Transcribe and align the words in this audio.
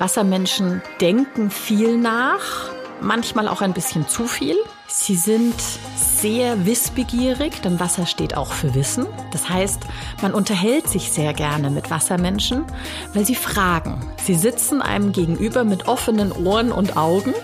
Wassermenschen 0.00 0.80
denken 1.00 1.50
viel 1.50 1.98
nach, 1.98 2.70
manchmal 3.02 3.48
auch 3.48 3.60
ein 3.60 3.74
bisschen 3.74 4.08
zu 4.08 4.26
viel. 4.26 4.56
Sie 4.88 5.14
sind 5.14 5.54
sehr 5.94 6.64
wissbegierig, 6.64 7.60
denn 7.60 7.78
Wasser 7.78 8.06
steht 8.06 8.34
auch 8.34 8.52
für 8.52 8.74
Wissen. 8.74 9.06
Das 9.30 9.50
heißt, 9.50 9.82
man 10.22 10.32
unterhält 10.32 10.88
sich 10.88 11.12
sehr 11.12 11.34
gerne 11.34 11.70
mit 11.70 11.90
Wassermenschen, 11.90 12.64
weil 13.12 13.26
sie 13.26 13.34
fragen. 13.34 14.00
Sie 14.24 14.34
sitzen 14.34 14.80
einem 14.80 15.12
gegenüber 15.12 15.64
mit 15.64 15.86
offenen 15.86 16.32
Ohren 16.32 16.72
und 16.72 16.96
Augen 16.96 17.34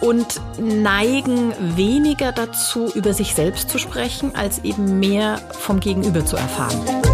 und 0.00 0.40
neigen 0.58 1.52
weniger 1.76 2.32
dazu, 2.32 2.90
über 2.94 3.12
sich 3.12 3.34
selbst 3.34 3.68
zu 3.68 3.76
sprechen, 3.76 4.34
als 4.34 4.64
eben 4.64 4.98
mehr 4.98 5.38
vom 5.60 5.80
Gegenüber 5.80 6.24
zu 6.24 6.36
erfahren. 6.36 7.11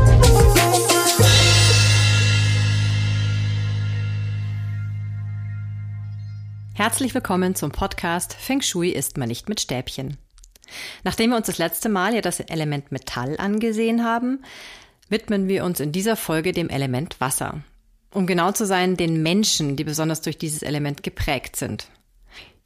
Herzlich 6.79 7.13
willkommen 7.13 7.57
zum 7.57 7.73
Podcast 7.73 8.35
Feng 8.35 8.63
Shui 8.63 8.91
isst 8.91 9.17
man 9.17 9.27
nicht 9.27 9.49
mit 9.49 9.61
Stäbchen. 9.61 10.17
Nachdem 11.03 11.31
wir 11.31 11.37
uns 11.37 11.49
das 11.49 11.59
letzte 11.59 11.89
Mal 11.89 12.15
ja 12.15 12.21
das 12.21 12.39
Element 12.39 12.93
Metall 12.93 13.37
angesehen 13.37 14.05
haben, 14.05 14.45
widmen 15.09 15.49
wir 15.49 15.65
uns 15.65 15.81
in 15.81 15.91
dieser 15.91 16.15
Folge 16.15 16.53
dem 16.53 16.69
Element 16.69 17.21
Wasser. 17.21 17.65
Um 18.13 18.29
genau 18.29 18.53
zu 18.53 18.65
sein, 18.65 18.97
den 18.97 19.25
Menschen, 19.25 19.75
die 19.75 19.83
besonders 19.83 20.21
durch 20.21 20.39
dieses 20.39 20.63
Element 20.63 21.03
geprägt 21.03 21.57
sind. 21.57 21.89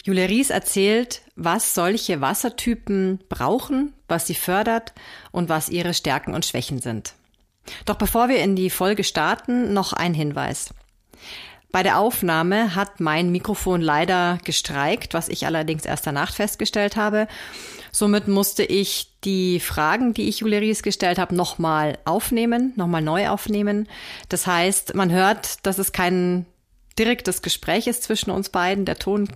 Julia 0.05 0.27
Ries 0.27 0.51
erzählt, 0.51 1.23
was 1.34 1.73
solche 1.73 2.20
Wassertypen 2.20 3.19
brauchen, 3.31 3.95
was 4.09 4.27
sie 4.27 4.34
fördert 4.34 4.92
und 5.31 5.48
was 5.48 5.70
ihre 5.70 5.95
Stärken 5.95 6.34
und 6.34 6.45
Schwächen 6.45 6.83
sind. 6.83 7.15
Doch 7.87 7.97
bevor 7.97 8.29
wir 8.29 8.41
in 8.41 8.56
die 8.56 8.69
Folge 8.69 9.05
starten, 9.05 9.73
noch 9.73 9.95
ein 9.95 10.12
Hinweis. 10.12 10.75
Bei 11.73 11.83
der 11.83 11.98
Aufnahme 11.98 12.75
hat 12.75 13.01
mein 13.01 13.33
Mikrofon 13.33 13.81
leider 13.81 14.39
gestreikt, 14.45 15.15
was 15.15 15.31
ich 15.31 15.47
allerdings 15.47 15.87
erst 15.87 16.06
danach 16.06 16.34
festgestellt 16.34 16.97
habe. 16.97 17.27
Somit 17.91 18.29
musste 18.29 18.62
ich 18.62 19.11
die 19.25 19.59
Fragen, 19.59 20.12
die 20.12 20.29
ich 20.29 20.41
Julia 20.41 20.59
Ries 20.59 20.83
gestellt 20.83 21.19
habe, 21.19 21.34
nochmal 21.34 21.98
aufnehmen, 22.05 22.75
nochmal 22.77 23.01
neu 23.01 23.29
aufnehmen. 23.29 23.89
Das 24.29 24.47
heißt, 24.47 24.95
man 24.95 25.11
hört, 25.11 25.64
dass 25.67 25.79
es 25.79 25.92
kein 25.92 26.45
direktes 26.98 27.41
Gespräch 27.41 27.86
ist 27.86 28.03
zwischen 28.03 28.31
uns 28.31 28.51
beiden. 28.51 28.84
Der 28.84 28.98
Ton 28.98 29.29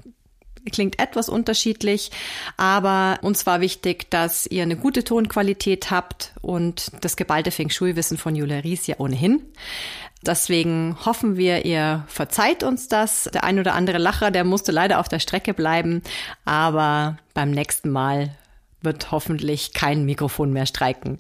klingt 0.71 0.99
etwas 0.99 1.29
unterschiedlich, 1.29 2.11
aber 2.57 3.19
uns 3.23 3.47
war 3.47 3.61
wichtig, 3.61 4.11
dass 4.11 4.47
ihr 4.47 4.63
eine 4.63 4.77
gute 4.77 5.05
Tonqualität 5.05 5.91
habt 5.91 6.33
und 6.43 6.91
das 7.01 7.17
geballte 7.17 7.51
Feng 7.51 7.71
Shui-Wissen 7.71 8.19
von 8.19 8.37
Julia 8.37 8.59
Ries 8.59 8.87
ja 8.87 8.97
ohnehin. 8.99 9.43
Deswegen 10.25 10.97
hoffen 11.05 11.37
wir, 11.37 11.65
ihr 11.65 12.05
verzeiht 12.09 12.63
uns 12.63 12.89
das. 12.89 13.31
Der 13.33 13.45
ein 13.45 13.59
oder 13.59 13.75
andere 13.75 13.99
Lacher, 13.99 14.31
der 14.31 14.45
musste 14.45 14.73
leider 14.73 14.99
auf 14.99 15.09
der 15.09 15.21
Strecke 15.21 15.55
bleiben, 15.55 16.03
aber 16.45 17.17
beim 17.35 17.51
nächsten 17.51 17.91
Mal 17.91 18.35
wird 18.83 19.11
hoffentlich 19.13 19.73
kein 19.73 20.05
Mikrofon 20.05 20.53
mehr 20.53 20.67
streiken. 20.67 21.19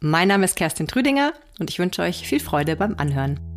Mein 0.00 0.28
Name 0.28 0.44
ist 0.44 0.56
Kerstin 0.56 0.88
Trüdinger 0.88 1.32
und 1.60 1.70
ich 1.70 1.78
wünsche 1.78 2.02
euch 2.02 2.26
viel 2.26 2.40
Freude 2.40 2.74
beim 2.74 2.96
Anhören. 2.96 3.51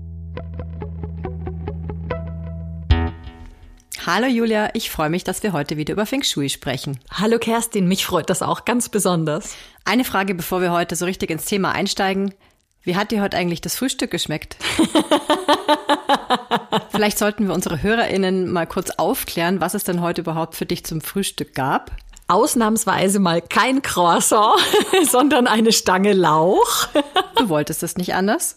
Hallo 4.08 4.28
Julia, 4.28 4.70
ich 4.74 4.92
freue 4.92 5.10
mich, 5.10 5.24
dass 5.24 5.42
wir 5.42 5.52
heute 5.52 5.78
wieder 5.78 5.94
über 5.94 6.06
Feng 6.06 6.22
Shui 6.22 6.50
sprechen. 6.50 7.00
Hallo 7.10 7.40
Kerstin, 7.40 7.88
mich 7.88 8.06
freut 8.06 8.30
das 8.30 8.44
auch 8.44 8.64
ganz 8.64 8.88
besonders. 8.88 9.56
Eine 9.84 10.04
Frage, 10.04 10.36
bevor 10.36 10.62
wir 10.62 10.72
heute 10.72 10.96
so 10.96 11.06
richtig 11.06 11.32
ins 11.32 11.46
Thema 11.46 11.72
einsteigen. 11.72 12.32
Wie 12.84 12.96
hat 12.96 13.10
dir 13.10 13.24
heute 13.24 13.36
eigentlich 13.36 13.62
das 13.62 13.76
Frühstück 13.76 14.12
geschmeckt? 14.12 14.58
Vielleicht 16.92 17.18
sollten 17.18 17.48
wir 17.48 17.56
unsere 17.56 17.82
HörerInnen 17.82 18.52
mal 18.52 18.68
kurz 18.68 18.92
aufklären, 18.92 19.60
was 19.60 19.74
es 19.74 19.86
denn 19.86 20.02
heute 20.02 20.22
überhaupt 20.22 20.54
für 20.54 20.68
dich 20.68 20.86
zum 20.86 21.02
Frühstück 21.02 21.56
gab 21.56 21.90
ausnahmsweise 22.28 23.20
mal 23.20 23.42
kein 23.42 23.82
Croissant, 23.82 24.60
sondern 25.10 25.46
eine 25.46 25.72
Stange 25.72 26.14
Lauch. 26.14 26.88
Du 27.38 27.50
wolltest 27.50 27.84
es 27.84 27.98
nicht 27.98 28.16
anders? 28.16 28.56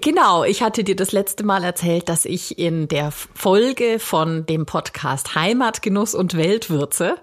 Genau, 0.00 0.44
ich 0.44 0.62
hatte 0.62 0.82
dir 0.82 0.96
das 0.96 1.12
letzte 1.12 1.44
Mal 1.44 1.62
erzählt, 1.62 2.08
dass 2.08 2.24
ich 2.24 2.58
in 2.58 2.88
der 2.88 3.10
Folge 3.10 3.98
von 3.98 4.46
dem 4.46 4.64
Podcast 4.64 5.34
Heimatgenuss 5.34 6.14
und 6.14 6.36
Weltwürze 6.36 7.16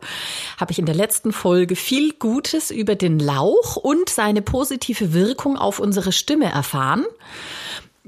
habe 0.59 0.71
ich 0.71 0.79
in 0.79 0.85
der 0.85 0.95
letzten 0.95 1.31
Folge 1.31 1.75
viel 1.75 2.13
Gutes 2.13 2.69
über 2.69 2.95
den 2.95 3.17
Lauch 3.17 3.75
und 3.75 4.09
seine 4.09 4.41
positive 4.41 5.13
Wirkung 5.13 5.57
auf 5.57 5.79
unsere 5.79 6.11
Stimme 6.11 6.51
erfahren. 6.51 7.05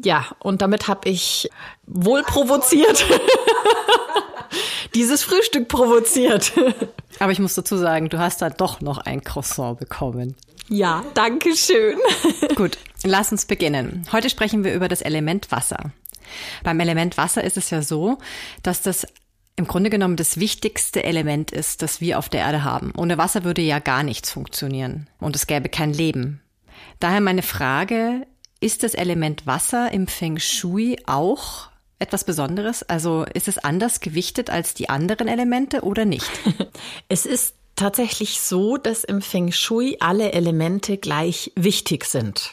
Ja, 0.03 0.25
und 0.39 0.61
damit 0.61 0.87
habe 0.87 1.09
ich 1.09 1.49
wohl 1.85 2.23
provoziert 2.23 3.05
dieses 4.93 5.23
Frühstück 5.23 5.67
provoziert. 5.67 6.53
Aber 7.19 7.31
ich 7.31 7.39
muss 7.39 7.55
dazu 7.55 7.77
sagen, 7.77 8.09
du 8.09 8.19
hast 8.19 8.41
da 8.41 8.49
doch 8.49 8.81
noch 8.81 8.97
ein 8.99 9.23
Croissant 9.23 9.79
bekommen. 9.79 10.35
Ja, 10.69 11.03
danke 11.13 11.55
schön. 11.55 11.97
Gut, 12.55 12.77
lass 13.03 13.31
uns 13.31 13.45
beginnen. 13.45 14.07
Heute 14.11 14.29
sprechen 14.29 14.63
wir 14.63 14.73
über 14.73 14.87
das 14.87 15.01
Element 15.01 15.51
Wasser. 15.51 15.91
Beim 16.63 16.79
Element 16.79 17.17
Wasser 17.17 17.43
ist 17.43 17.57
es 17.57 17.69
ja 17.69 17.81
so, 17.81 18.17
dass 18.63 18.81
das 18.81 19.05
im 19.57 19.67
Grunde 19.67 19.89
genommen 19.89 20.15
das 20.15 20.39
wichtigste 20.39 21.03
Element 21.03 21.51
ist, 21.51 21.81
das 21.81 21.99
wir 21.99 22.17
auf 22.17 22.29
der 22.29 22.41
Erde 22.41 22.63
haben. 22.63 22.93
Ohne 22.95 23.17
Wasser 23.17 23.43
würde 23.43 23.61
ja 23.61 23.79
gar 23.79 24.03
nichts 24.03 24.31
funktionieren 24.31 25.07
und 25.19 25.35
es 25.35 25.45
gäbe 25.45 25.67
kein 25.67 25.93
Leben. 25.93 26.41
Daher 26.99 27.21
meine 27.21 27.41
Frage, 27.41 28.25
ist 28.61 28.83
das 28.83 28.93
Element 28.93 29.47
Wasser 29.47 29.91
im 29.91 30.07
Feng 30.07 30.37
Shui 30.37 30.97
auch 31.05 31.70
etwas 32.01 32.23
Besonderes? 32.23 32.83
Also 32.83 33.25
ist 33.33 33.47
es 33.47 33.57
anders 33.57 33.99
gewichtet 33.99 34.49
als 34.49 34.73
die 34.73 34.89
anderen 34.89 35.27
Elemente 35.27 35.81
oder 35.81 36.05
nicht? 36.05 36.29
es 37.09 37.25
ist 37.25 37.55
tatsächlich 37.75 38.41
so, 38.41 38.77
dass 38.77 39.03
im 39.03 39.21
Feng 39.21 39.51
Shui 39.51 39.97
alle 39.99 40.33
Elemente 40.33 40.97
gleich 40.97 41.51
wichtig 41.55 42.05
sind. 42.05 42.51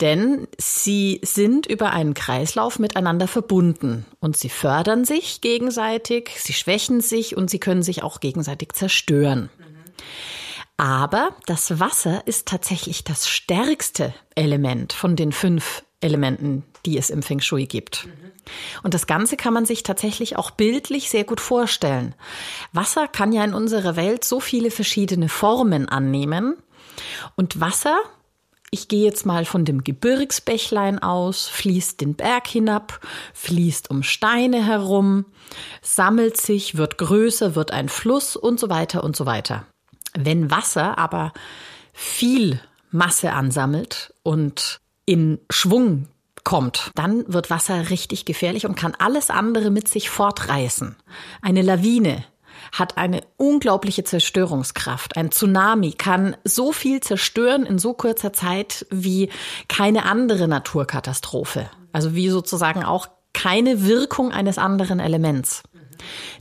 Denn 0.00 0.48
sie 0.58 1.20
sind 1.22 1.66
über 1.66 1.92
einen 1.92 2.14
Kreislauf 2.14 2.78
miteinander 2.78 3.28
verbunden 3.28 4.04
und 4.20 4.36
sie 4.36 4.48
fördern 4.48 5.04
sich 5.04 5.40
gegenseitig, 5.40 6.30
sie 6.38 6.52
schwächen 6.52 7.00
sich 7.00 7.36
und 7.36 7.48
sie 7.48 7.60
können 7.60 7.82
sich 7.82 8.02
auch 8.02 8.20
gegenseitig 8.20 8.72
zerstören. 8.72 9.50
Aber 10.76 11.36
das 11.46 11.78
Wasser 11.78 12.26
ist 12.26 12.48
tatsächlich 12.48 13.04
das 13.04 13.28
stärkste 13.28 14.12
Element 14.34 14.92
von 14.92 15.14
den 15.14 15.30
fünf 15.30 15.84
Elementen, 16.00 16.64
die 16.86 16.98
es 16.98 17.10
im 17.10 17.22
Feng 17.22 17.40
Shui 17.40 17.66
gibt. 17.66 18.08
Und 18.82 18.94
das 18.94 19.06
Ganze 19.06 19.36
kann 19.36 19.54
man 19.54 19.64
sich 19.64 19.82
tatsächlich 19.82 20.36
auch 20.36 20.50
bildlich 20.50 21.10
sehr 21.10 21.24
gut 21.24 21.40
vorstellen. 21.40 22.14
Wasser 22.72 23.08
kann 23.08 23.32
ja 23.32 23.44
in 23.44 23.54
unserer 23.54 23.96
Welt 23.96 24.24
so 24.24 24.40
viele 24.40 24.70
verschiedene 24.70 25.28
Formen 25.28 25.88
annehmen. 25.88 26.56
Und 27.36 27.60
Wasser, 27.60 27.96
ich 28.70 28.88
gehe 28.88 29.04
jetzt 29.04 29.24
mal 29.24 29.44
von 29.44 29.64
dem 29.64 29.84
Gebirgsbächlein 29.84 30.98
aus, 30.98 31.48
fließt 31.48 32.00
den 32.00 32.14
Berg 32.14 32.46
hinab, 32.46 33.00
fließt 33.32 33.90
um 33.90 34.02
Steine 34.02 34.66
herum, 34.66 35.24
sammelt 35.80 36.36
sich, 36.36 36.76
wird 36.76 36.98
größer, 36.98 37.54
wird 37.54 37.70
ein 37.70 37.88
Fluss 37.88 38.36
und 38.36 38.60
so 38.60 38.68
weiter 38.68 39.04
und 39.04 39.16
so 39.16 39.26
weiter. 39.26 39.66
Wenn 40.16 40.50
Wasser 40.50 40.98
aber 40.98 41.32
viel 41.92 42.60
Masse 42.90 43.32
ansammelt 43.32 44.14
und 44.22 44.80
in 45.06 45.40
Schwung 45.50 46.08
kommt, 46.44 46.90
dann 46.94 47.24
wird 47.26 47.50
Wasser 47.50 47.90
richtig 47.90 48.24
gefährlich 48.24 48.66
und 48.66 48.76
kann 48.76 48.94
alles 48.98 49.30
andere 49.30 49.70
mit 49.70 49.88
sich 49.88 50.10
fortreißen. 50.10 50.96
Eine 51.42 51.62
Lawine 51.62 52.24
hat 52.72 52.96
eine 52.96 53.22
unglaubliche 53.36 54.04
Zerstörungskraft. 54.04 55.16
Ein 55.16 55.30
Tsunami 55.30 55.92
kann 55.92 56.36
so 56.44 56.72
viel 56.72 57.00
zerstören 57.00 57.66
in 57.66 57.78
so 57.78 57.94
kurzer 57.94 58.32
Zeit 58.32 58.86
wie 58.90 59.30
keine 59.68 60.04
andere 60.04 60.48
Naturkatastrophe. 60.48 61.70
Also 61.92 62.14
wie 62.14 62.28
sozusagen 62.28 62.84
auch 62.84 63.08
keine 63.32 63.84
Wirkung 63.84 64.32
eines 64.32 64.58
anderen 64.58 65.00
Elements. 65.00 65.62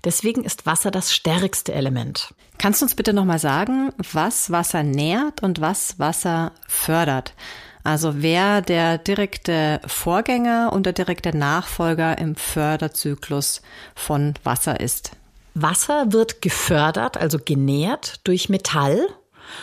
Deswegen 0.03 0.43
ist 0.43 0.65
Wasser 0.65 0.91
das 0.91 1.13
stärkste 1.13 1.73
Element. 1.73 2.33
Kannst 2.57 2.81
du 2.81 2.85
uns 2.85 2.95
bitte 2.95 3.13
nochmal 3.13 3.39
sagen, 3.39 3.91
was 4.11 4.51
Wasser 4.51 4.83
nährt 4.83 5.43
und 5.43 5.61
was 5.61 5.99
Wasser 5.99 6.51
fördert? 6.67 7.33
Also 7.83 8.21
wer 8.21 8.61
der 8.61 8.97
direkte 8.97 9.81
Vorgänger 9.85 10.71
und 10.71 10.85
der 10.85 10.93
direkte 10.93 11.35
Nachfolger 11.35 12.17
im 12.17 12.35
Förderzyklus 12.35 13.61
von 13.93 14.33
Wasser 14.43 14.79
ist. 14.79 15.11
Wasser 15.53 16.11
wird 16.11 16.41
gefördert, 16.41 17.17
also 17.17 17.37
genährt 17.43 18.21
durch 18.23 18.49
Metall 18.49 19.05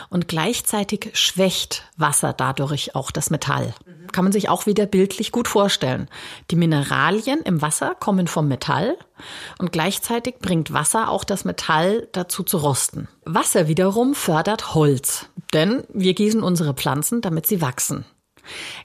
und 0.08 0.28
gleichzeitig 0.28 1.10
schwächt 1.14 1.84
Wasser 1.96 2.32
dadurch 2.32 2.94
auch 2.94 3.10
das 3.10 3.30
Metall. 3.30 3.74
Kann 4.12 4.24
man 4.24 4.32
sich 4.32 4.48
auch 4.48 4.66
wieder 4.66 4.86
bildlich 4.86 5.32
gut 5.32 5.48
vorstellen. 5.48 6.08
Die 6.50 6.56
Mineralien 6.56 7.40
im 7.42 7.62
Wasser 7.62 7.94
kommen 7.94 8.26
vom 8.26 8.48
Metall 8.48 8.96
und 9.58 9.72
gleichzeitig 9.72 10.38
bringt 10.40 10.72
Wasser 10.72 11.10
auch 11.10 11.24
das 11.24 11.44
Metall 11.44 12.08
dazu 12.12 12.42
zu 12.42 12.58
rosten. 12.58 13.08
Wasser 13.24 13.68
wiederum 13.68 14.14
fördert 14.14 14.74
Holz, 14.74 15.26
denn 15.52 15.84
wir 15.92 16.14
gießen 16.14 16.42
unsere 16.42 16.74
Pflanzen, 16.74 17.20
damit 17.20 17.46
sie 17.46 17.60
wachsen. 17.60 18.04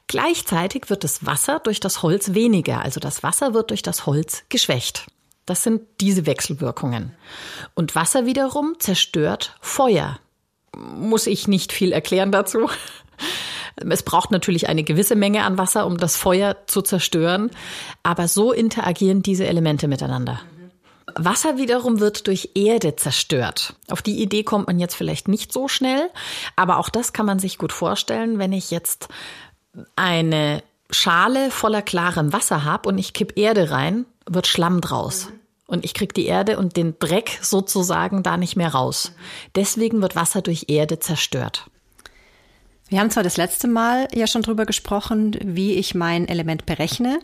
Gleichzeitig 0.08 0.90
wird 0.90 1.04
das 1.04 1.26
Wasser 1.26 1.60
durch 1.60 1.80
das 1.80 2.04
Holz 2.04 2.34
weniger, 2.34 2.82
also 2.82 3.00
das 3.00 3.24
Wasser 3.24 3.54
wird 3.54 3.72
durch 3.72 3.82
das 3.82 4.06
Holz 4.06 4.44
geschwächt. 4.50 5.08
Das 5.46 5.64
sind 5.64 5.82
diese 6.02 6.26
Wechselwirkungen. 6.26 7.12
Und 7.76 7.96
Wasser 7.96 8.26
wiederum 8.26 8.76
zerstört 8.80 9.56
Feuer. 9.62 10.20
Muss 10.76 11.28
ich 11.28 11.48
nicht 11.48 11.72
viel 11.72 11.92
erklären 11.92 12.32
dazu. 12.32 12.70
Es 13.76 14.04
braucht 14.04 14.32
natürlich 14.32 14.70
eine 14.70 14.84
gewisse 14.84 15.16
Menge 15.16 15.44
an 15.44 15.58
Wasser, 15.58 15.86
um 15.86 15.98
das 15.98 16.16
Feuer 16.16 16.56
zu 16.68 16.82
zerstören. 16.82 17.52
Aber 18.04 18.28
so 18.28 18.52
interagieren 18.52 19.22
diese 19.22 19.46
Elemente 19.46 19.88
miteinander. 19.88 20.40
Wasser 21.16 21.58
wiederum 21.58 22.00
wird 22.00 22.28
durch 22.28 22.52
Erde 22.56 22.96
zerstört. 22.96 23.76
Auf 23.90 24.02
die 24.02 24.22
Idee 24.22 24.44
kommt 24.44 24.68
man 24.68 24.80
jetzt 24.80 24.96
vielleicht 24.96 25.28
nicht 25.28 25.54
so 25.54 25.68
schnell, 25.68 26.10
aber 26.56 26.78
auch 26.78 26.90
das 26.90 27.14
kann 27.14 27.26
man 27.26 27.40
sich 27.40 27.58
gut 27.58 27.72
vorstellen, 27.72 28.40
wenn 28.40 28.52
ich 28.52 28.72
jetzt 28.72 29.08
eine 29.96 30.64
Schale 30.90 31.52
voller 31.52 31.82
klarem 31.82 32.34
Wasser 32.34 32.64
habe 32.64 32.90
und 32.90 32.98
ich 32.98 33.14
kipp 33.14 33.38
Erde 33.38 33.72
rein, 33.72 34.06
wird 34.30 34.48
Schlamm 34.48 34.82
draus. 34.82 35.30
Und 35.68 35.84
ich 35.84 35.94
krieg 35.94 36.14
die 36.14 36.26
Erde 36.26 36.58
und 36.58 36.78
den 36.78 37.00
Dreck 37.00 37.40
sozusagen 37.42 38.22
da 38.22 38.38
nicht 38.38 38.56
mehr 38.56 38.70
raus. 38.70 39.14
Deswegen 39.56 40.02
wird 40.02 40.16
Wasser 40.16 40.42
durch 40.42 40.66
Erde 40.68 41.00
zerstört. 41.00 41.66
Wir 42.88 43.00
haben 43.00 43.10
zwar 43.10 43.24
das 43.24 43.38
letzte 43.38 43.68
Mal 43.68 44.08
ja 44.14 44.28
schon 44.28 44.44
drüber 44.44 44.68
gesprochen, 44.68 45.36
wie 45.44 45.74
ich 45.74 45.96
mein 45.96 46.28
Element 46.28 46.68
berechne, 46.68 47.20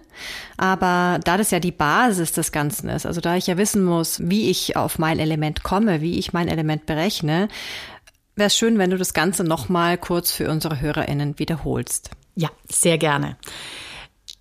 aber 0.57 1.19
da 1.23 1.37
das 1.37 1.51
ja 1.51 1.59
die 1.59 1.71
Basis 1.71 2.31
des 2.31 2.51
Ganzen 2.51 2.89
ist, 2.89 3.05
also 3.05 3.21
da 3.21 3.35
ich 3.35 3.45
ja 3.45 3.57
wissen 3.57 3.83
muss, 3.83 4.19
wie 4.23 4.49
ich 4.49 4.75
auf 4.75 4.97
mein 4.97 5.19
Element 5.19 5.61
komme, 5.61 6.01
wie 6.01 6.17
ich 6.17 6.33
mein 6.33 6.47
Element 6.47 6.87
berechne, 6.87 7.47
wäre 8.35 8.47
es 8.47 8.57
schön, 8.57 8.79
wenn 8.79 8.89
du 8.89 8.97
das 8.97 9.13
Ganze 9.13 9.43
nochmal 9.43 9.99
kurz 9.99 10.31
für 10.31 10.49
unsere 10.49 10.81
HörerInnen 10.81 11.37
wiederholst. 11.37 12.09
Ja, 12.35 12.49
sehr 12.67 12.97
gerne. 12.97 13.37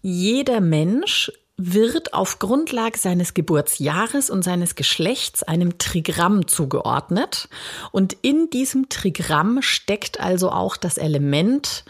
Jeder 0.01 0.61
Mensch 0.61 1.31
wird 1.63 2.15
auf 2.15 2.39
Grundlage 2.39 2.99
seines 2.99 3.35
Geburtsjahres 3.35 4.31
und 4.31 4.43
seines 4.43 4.75
Geschlechts 4.75 5.43
einem 5.43 5.77
Trigramm 5.79 6.49
zugeordnet. 6.49 7.49
Und 7.93 8.17
in 8.23 8.49
diesem 8.51 8.89
Trigramm 8.89 9.61
steckt 9.61 10.21
also 10.21 10.51
auch 10.51 10.77
das 10.77 10.97
Element, 10.97 11.85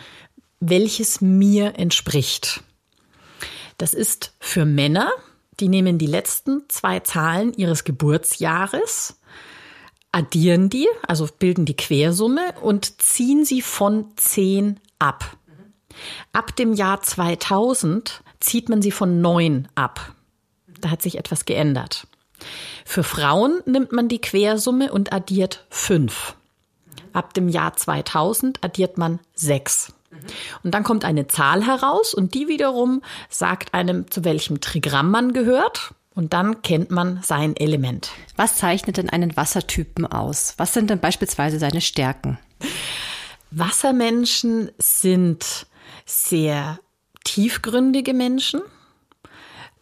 welches 0.58 1.20
mir 1.20 1.78
entspricht. 1.78 2.62
Das 3.78 3.94
ist 3.94 4.34
für 4.40 4.64
Männer, 4.64 5.10
die 5.60 5.68
nehmen 5.68 5.98
die 5.98 6.06
letzten 6.06 6.68
zwei 6.68 7.00
Zahlen 7.00 7.54
ihres 7.54 7.84
Geburtsjahres, 7.84 9.20
addieren 10.12 10.68
die, 10.68 10.88
also 11.06 11.28
bilden 11.38 11.64
die 11.64 11.76
Quersumme 11.76 12.54
und 12.60 13.00
ziehen 13.00 13.44
sie 13.44 13.62
von 13.62 14.06
10 14.16 14.80
ab. 14.98 15.36
Ab 16.32 16.56
dem 16.56 16.72
Jahr 16.72 17.02
2000 17.02 18.22
zieht 18.40 18.68
man 18.68 18.82
sie 18.82 18.90
von 18.90 19.20
neun 19.20 19.68
ab. 19.74 20.14
Da 20.80 20.90
hat 20.90 21.02
sich 21.02 21.18
etwas 21.18 21.44
geändert. 21.44 22.06
Für 22.84 23.02
Frauen 23.02 23.60
nimmt 23.66 23.92
man 23.92 24.08
die 24.08 24.20
Quersumme 24.20 24.92
und 24.92 25.12
addiert 25.12 25.66
fünf. 25.68 26.34
Ab 27.12 27.34
dem 27.34 27.48
Jahr 27.48 27.74
2000 27.74 28.64
addiert 28.64 28.98
man 28.98 29.20
sechs. 29.34 29.92
Und 30.62 30.74
dann 30.74 30.82
kommt 30.82 31.04
eine 31.04 31.28
Zahl 31.28 31.64
heraus 31.64 32.14
und 32.14 32.34
die 32.34 32.48
wiederum 32.48 33.02
sagt 33.28 33.74
einem, 33.74 34.10
zu 34.10 34.24
welchem 34.24 34.60
Trigramm 34.60 35.10
man 35.10 35.32
gehört. 35.32 35.94
Und 36.14 36.32
dann 36.32 36.62
kennt 36.62 36.90
man 36.90 37.20
sein 37.22 37.56
Element. 37.56 38.10
Was 38.36 38.56
zeichnet 38.56 38.96
denn 38.96 39.08
einen 39.08 39.36
Wassertypen 39.36 40.06
aus? 40.06 40.54
Was 40.56 40.74
sind 40.74 40.90
denn 40.90 40.98
beispielsweise 40.98 41.58
seine 41.58 41.80
Stärken? 41.80 42.38
Wassermenschen 43.52 44.70
sind 44.78 45.66
sehr 46.04 46.80
tiefgründige 47.30 48.12
Menschen. 48.12 48.60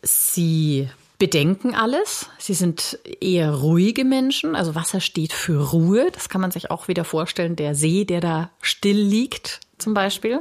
Sie 0.03 0.89
bedenken 1.19 1.75
alles. 1.75 2.29
Sie 2.39 2.53
sind 2.55 2.99
eher 3.21 3.53
ruhige 3.55 4.05
Menschen. 4.05 4.55
Also 4.55 4.75
Wasser 4.75 5.01
steht 5.01 5.33
für 5.33 5.71
Ruhe. 5.71 6.11
Das 6.13 6.29
kann 6.29 6.43
man 6.43 6.51
sich 6.51 6.71
auch 6.71 6.89
wieder 6.89 7.05
vorstellen. 7.05 7.57
Der 7.57 7.75
See, 7.75 8.05
der 8.05 8.21
da 8.21 8.51
still 8.61 9.01
liegt, 9.01 9.61
zum 9.79 9.95
Beispiel. 9.95 10.41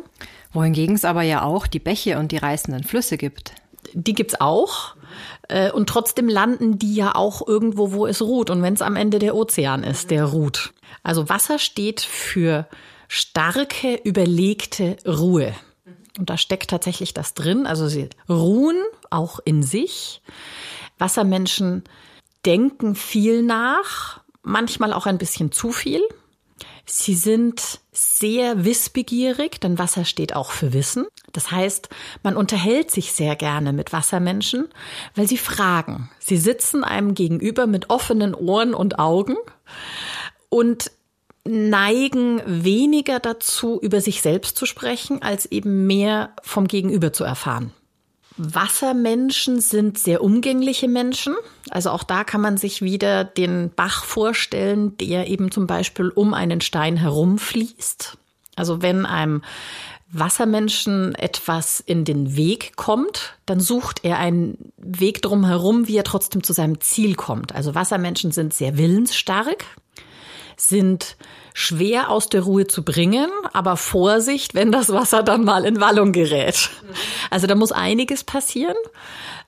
Wohingegen 0.51 0.95
es 0.95 1.05
aber 1.05 1.21
ja 1.21 1.43
auch 1.43 1.65
die 1.65 1.79
Bäche 1.79 2.19
und 2.19 2.31
die 2.31 2.37
reißenden 2.37 2.83
Flüsse 2.83 3.17
gibt. 3.17 3.53
Die 3.93 4.13
gibt's 4.13 4.39
auch. 4.41 4.95
Äh, 5.47 5.71
und 5.71 5.87
trotzdem 5.87 6.27
landen 6.27 6.77
die 6.77 6.93
ja 6.93 7.15
auch 7.15 7.47
irgendwo, 7.47 7.93
wo 7.93 8.05
es 8.05 8.21
ruht. 8.21 8.49
Und 8.49 8.61
wenn 8.61 8.73
es 8.73 8.81
am 8.81 8.97
Ende 8.97 9.19
der 9.19 9.33
Ozean 9.33 9.83
ist, 9.83 10.11
der 10.11 10.25
ruht. 10.25 10.73
Also 11.03 11.29
Wasser 11.29 11.57
steht 11.57 12.01
für 12.01 12.67
starke, 13.07 13.95
überlegte 14.03 14.97
Ruhe. 15.07 15.55
Und 16.17 16.29
da 16.29 16.37
steckt 16.37 16.69
tatsächlich 16.69 17.13
das 17.13 17.33
drin. 17.33 17.65
Also 17.65 17.87
sie 17.87 18.09
ruhen 18.27 18.81
auch 19.09 19.39
in 19.43 19.63
sich. 19.63 20.21
Wassermenschen 20.97 21.83
denken 22.45 22.95
viel 22.95 23.43
nach, 23.43 24.21
manchmal 24.41 24.93
auch 24.93 25.05
ein 25.05 25.17
bisschen 25.17 25.51
zu 25.51 25.71
viel. 25.71 26.01
Sie 26.85 27.15
sind 27.15 27.81
sehr 27.91 28.63
wissbegierig, 28.63 29.59
denn 29.59 29.77
Wasser 29.77 30.05
steht 30.05 30.33
auch 30.33 30.51
für 30.51 30.71
Wissen. 30.71 31.05
Das 31.33 31.51
heißt, 31.51 31.89
man 32.23 32.37
unterhält 32.37 32.91
sich 32.91 33.11
sehr 33.11 33.35
gerne 33.35 33.73
mit 33.73 33.91
Wassermenschen, 33.91 34.69
weil 35.13 35.27
sie 35.27 35.37
fragen. 35.37 36.09
Sie 36.19 36.37
sitzen 36.37 36.85
einem 36.85 37.13
gegenüber 37.13 37.67
mit 37.67 37.89
offenen 37.89 38.33
Ohren 38.33 38.73
und 38.73 38.99
Augen 38.99 39.35
und 40.49 40.91
neigen 41.47 42.41
weniger 42.45 43.19
dazu, 43.19 43.79
über 43.81 44.01
sich 44.01 44.21
selbst 44.21 44.57
zu 44.57 44.65
sprechen, 44.65 45.21
als 45.21 45.45
eben 45.45 45.87
mehr 45.87 46.31
vom 46.43 46.67
Gegenüber 46.67 47.13
zu 47.13 47.23
erfahren. 47.23 47.71
Wassermenschen 48.37 49.59
sind 49.59 49.97
sehr 49.97 50.23
umgängliche 50.23 50.87
Menschen. 50.87 51.35
Also 51.71 51.89
auch 51.89 52.03
da 52.03 52.23
kann 52.23 52.41
man 52.41 52.57
sich 52.57 52.83
wieder 52.83 53.23
den 53.23 53.71
Bach 53.75 54.05
vorstellen, 54.05 54.95
der 54.97 55.27
eben 55.27 55.51
zum 55.51 55.65
Beispiel 55.65 56.09
um 56.09 56.33
einen 56.33 56.61
Stein 56.61 56.97
herumfließt. 56.97 58.17
Also 58.55 58.81
wenn 58.81 59.05
einem 59.05 59.41
Wassermenschen 60.09 61.15
etwas 61.15 61.79
in 61.79 62.05
den 62.05 62.35
Weg 62.37 62.75
kommt, 62.75 63.37
dann 63.45 63.59
sucht 63.59 64.05
er 64.05 64.19
einen 64.19 64.71
Weg 64.77 65.21
drumherum, 65.21 65.87
wie 65.87 65.97
er 65.97 66.03
trotzdem 66.03 66.43
zu 66.43 66.53
seinem 66.53 66.79
Ziel 66.79 67.15
kommt. 67.15 67.53
Also 67.53 67.75
Wassermenschen 67.75 68.31
sind 68.31 68.53
sehr 68.53 68.77
willensstark 68.77 69.65
sind 70.57 71.15
schwer 71.53 72.09
aus 72.09 72.29
der 72.29 72.41
Ruhe 72.41 72.67
zu 72.67 72.83
bringen, 72.83 73.29
aber 73.53 73.77
Vorsicht, 73.77 74.55
wenn 74.55 74.71
das 74.71 74.89
Wasser 74.89 75.23
dann 75.23 75.45
mal 75.45 75.65
in 75.65 75.79
Wallung 75.79 76.11
gerät. 76.11 76.69
Also 77.29 77.47
da 77.47 77.55
muss 77.55 77.71
einiges 77.71 78.23
passieren, 78.23 78.75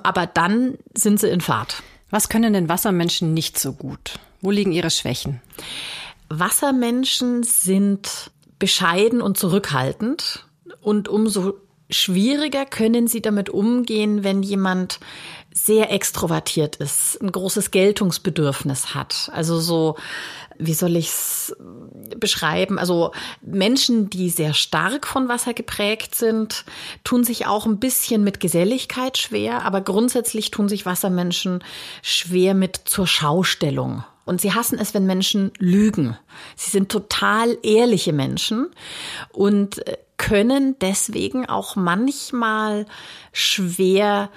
aber 0.02 0.28
dann 0.28 0.78
sind 0.94 1.20
sie 1.20 1.30
in 1.30 1.42
Fahrt. 1.42 1.84
Was 2.12 2.30
können 2.30 2.54
denn 2.54 2.70
Wassermenschen 2.70 3.34
nicht 3.34 3.60
so 3.60 3.74
gut? 3.74 4.20
Wo 4.42 4.52
liegen 4.52 4.72
ihre 4.72 4.92
Schwächen? 4.92 5.42
Wassermenschen 6.30 7.44
sind 7.44 8.32
bescheiden 8.60 9.22
und 9.22 9.38
zurückhaltend 9.38 10.46
und 10.82 11.08
umso 11.08 11.56
schwieriger 11.90 12.66
können 12.66 13.08
sie 13.08 13.22
damit 13.22 13.50
umgehen, 13.50 14.24
wenn 14.24 14.44
jemand 14.44 15.00
sehr 15.52 15.92
extrovertiert 15.92 16.76
ist, 16.76 17.20
ein 17.22 17.32
großes 17.32 17.72
Geltungsbedürfnis 17.72 18.94
hat. 18.94 19.32
Also 19.34 19.60
so 19.60 19.96
wie 20.60 20.74
soll 20.74 20.98
ich 20.98 21.08
es 21.08 21.56
beschreiben? 22.18 22.78
Also 22.78 23.12
Menschen, 23.42 24.10
die 24.10 24.30
sehr 24.30 24.54
stark 24.54 25.08
von 25.08 25.30
Wasser 25.30 25.54
geprägt 25.54 26.16
sind, 26.16 26.66
tun 27.04 27.24
sich 27.24 27.48
auch 27.48 27.66
ein 27.66 27.80
bisschen 27.80 28.24
mit 28.24 28.40
Geselligkeit 28.42 29.18
schwer, 29.18 29.64
aber 29.64 29.82
grundsätzlich 29.82 30.52
tun 30.52 30.68
sich 30.68 30.86
Wassermenschen 30.86 31.64
schwer 32.04 32.54
mit 32.54 32.82
zur 32.86 33.08
Schaustellung. 33.08 34.04
Und 34.26 34.42
sie 34.42 34.54
hassen 34.54 34.78
es, 34.78 34.94
wenn 34.94 35.08
Menschen 35.08 35.52
lügen. 35.58 36.18
Sie 36.56 36.70
sind 36.70 36.90
total 36.92 37.58
ehrliche 37.64 38.14
Menschen 38.14 38.68
und 39.32 39.82
können 40.18 40.76
deswegen 40.82 41.48
auch 41.48 41.76
manchmal 41.78 42.86
schwer 43.32 44.30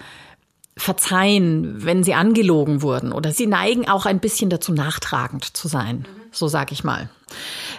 verzeihen, 0.83 1.85
wenn 1.85 2.05
sie 2.05 2.15
angelogen 2.15 2.83
wurden 2.83 3.13
oder 3.13 3.33
sie 3.33 3.47
neigen 3.47 3.89
auch 3.89 4.07
ein 4.07 4.21
bisschen 4.21 4.51
dazu 4.51 4.73
nachtragend 4.73 5.57
zu 5.57 5.69
sein, 5.69 6.07
so 6.33 6.49
sage 6.49 6.73
ich 6.73 6.85
mal. 6.85 7.09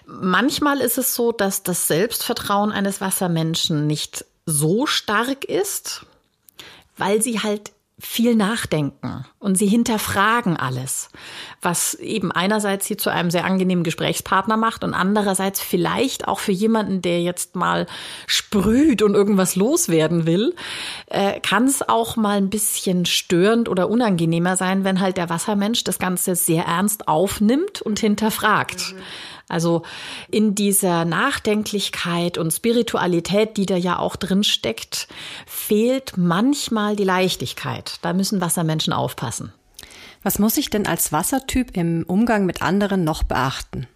Manchmal 0.06 0.80
ist 0.80 0.98
es 0.98 1.14
so, 1.14 1.32
dass 1.32 1.64
das 1.64 1.88
Selbstvertrauen 1.88 2.72
eines 2.72 3.02
Wassermenschen 3.02 3.88
nicht 3.88 4.26
so 4.46 4.86
stark 4.86 5.44
ist, 5.44 6.06
weil 6.98 7.22
sie 7.22 7.40
halt 7.40 7.72
viel 8.06 8.36
nachdenken 8.36 9.26
und 9.40 9.58
sie 9.58 9.66
hinterfragen 9.66 10.58
alles, 10.58 11.10
was 11.62 11.94
eben 11.96 12.32
einerseits 12.34 12.86
sie 12.86 12.98
zu 12.98 13.10
einem 13.10 13.32
sehr 13.32 13.46
angenehmen 13.46 13.86
Gesprächspartner 13.86 14.58
macht 14.58 14.84
und 14.84 14.94
andererseits 14.94 15.62
vielleicht 15.62 16.28
auch 16.28 16.40
für 16.40 16.52
jemanden, 16.52 17.02
der 17.02 17.22
jetzt 17.22 17.56
mal 17.56 17.88
sprüht 18.28 19.02
und 19.02 19.16
irgendwas 19.16 19.56
loswerden 19.56 20.26
will, 20.26 20.54
äh, 21.08 21.40
kann 21.40 21.66
es 21.66 21.88
auch 21.88 22.18
mal 22.18 22.38
ein 22.38 22.50
bisschen 22.50 23.06
störend 23.06 23.70
oder 23.70 23.90
unangenehmer 23.90 24.58
sein, 24.58 24.84
wenn 24.84 25.00
halt 25.00 25.16
der 25.16 25.30
Wassermensch 25.30 25.86
das 25.86 25.98
Ganze 25.98 26.36
sehr 26.36 26.66
ernst 26.66 27.08
aufnimmt 27.08 27.82
und 27.82 28.00
hinterfragt. 28.00 28.94
Mhm. 28.94 29.02
Also 29.50 29.84
in 30.30 30.56
dieser 30.56 31.06
Nachdenklichkeit 31.06 32.38
und 32.38 32.52
Spiritualität, 32.52 33.58
die 33.58 33.66
da 33.66 33.76
ja 33.76 34.00
auch 34.00 34.16
drin 34.16 34.44
steckt, 34.44 35.08
fehlt 35.46 36.18
manchmal 36.18 36.96
die 36.96 37.04
Leichtigkeit. 37.04 38.00
Da 38.02 38.14
müssen 38.14 38.42
Wassermenschen 38.42 38.94
aufpassen. 38.94 39.54
Was 40.24 40.40
muss 40.40 40.58
ich 40.58 40.70
denn 40.70 40.88
als 40.88 41.12
Wassertyp 41.12 41.76
im 41.76 42.04
Umgang 42.08 42.46
mit 42.46 42.62
anderen 42.62 43.04
noch 43.04 43.24
beachten? 43.24 43.88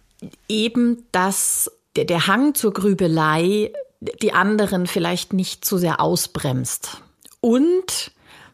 Eben, 0.48 1.04
dass 1.12 1.70
der, 1.96 2.04
der 2.04 2.26
Hang 2.26 2.54
zur 2.54 2.72
Grübelei 2.72 3.72
die 4.22 4.32
anderen 4.32 4.86
vielleicht 4.86 5.32
nicht 5.32 5.64
zu 5.64 5.78
sehr 5.78 6.00
ausbremst. 6.00 7.02
Und 7.40 8.12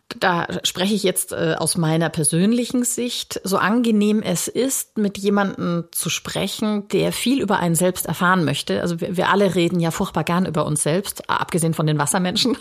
da 0.09 0.47
spreche 0.65 0.95
ich 0.95 1.03
jetzt 1.03 1.33
äh, 1.33 1.55
aus 1.59 1.77
meiner 1.77 2.09
persönlichen 2.09 2.85
Sicht, 2.85 3.41
so 3.43 3.57
angenehm 3.57 4.23
es 4.23 4.49
ist, 4.49 4.99
mit 4.99 5.19
jemandem 5.19 5.85
zu 5.91 6.11
sprechen, 6.11 6.89
der 6.89 7.13
viel 7.13 7.41
über 7.41 7.59
einen 7.59 7.75
selbst 7.75 8.07
erfahren 8.07 8.45
möchte. 8.45 8.81
Also 8.81 9.01
wir, 9.01 9.17
wir 9.17 9.31
alle 9.31 9.55
reden 9.55 9.81
ja 9.81 9.91
furchtbar 9.91 10.25
gern 10.25 10.47
über 10.47 10.67
uns 10.67 10.83
selbst, 10.83 11.29
abgesehen 11.29 11.75
von 11.75 11.87
den 11.87 11.99
Wassermenschen. 11.99 12.57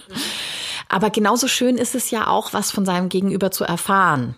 Aber 0.89 1.09
genauso 1.09 1.47
schön 1.47 1.77
ist 1.77 1.95
es 1.95 2.11
ja 2.11 2.27
auch, 2.27 2.53
was 2.53 2.71
von 2.71 2.85
seinem 2.85 3.09
Gegenüber 3.09 3.51
zu 3.51 3.63
erfahren. 3.63 4.35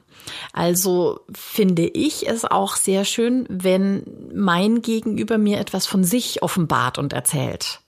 Also 0.54 1.22
finde 1.34 1.84
ich 1.84 2.28
es 2.28 2.46
auch 2.46 2.76
sehr 2.76 3.06
schön, 3.06 3.46
wenn 3.50 4.04
mein 4.34 4.82
Gegenüber 4.82 5.38
mir 5.38 5.60
etwas 5.60 5.86
von 5.86 6.04
sich 6.04 6.42
offenbart 6.42 6.98
und 6.98 7.14
erzählt. 7.14 7.82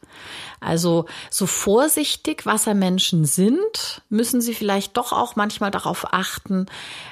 Also 0.59 1.05
so 1.29 1.45
vorsichtig 1.45 2.45
Wassermenschen 2.45 3.25
sind, 3.25 4.01
müssen 4.09 4.41
sie 4.41 4.55
vielleicht 4.55 4.97
doch 4.97 5.11
auch 5.11 5.35
manchmal 5.35 5.69
darauf 5.69 6.13
achten, 6.13 6.65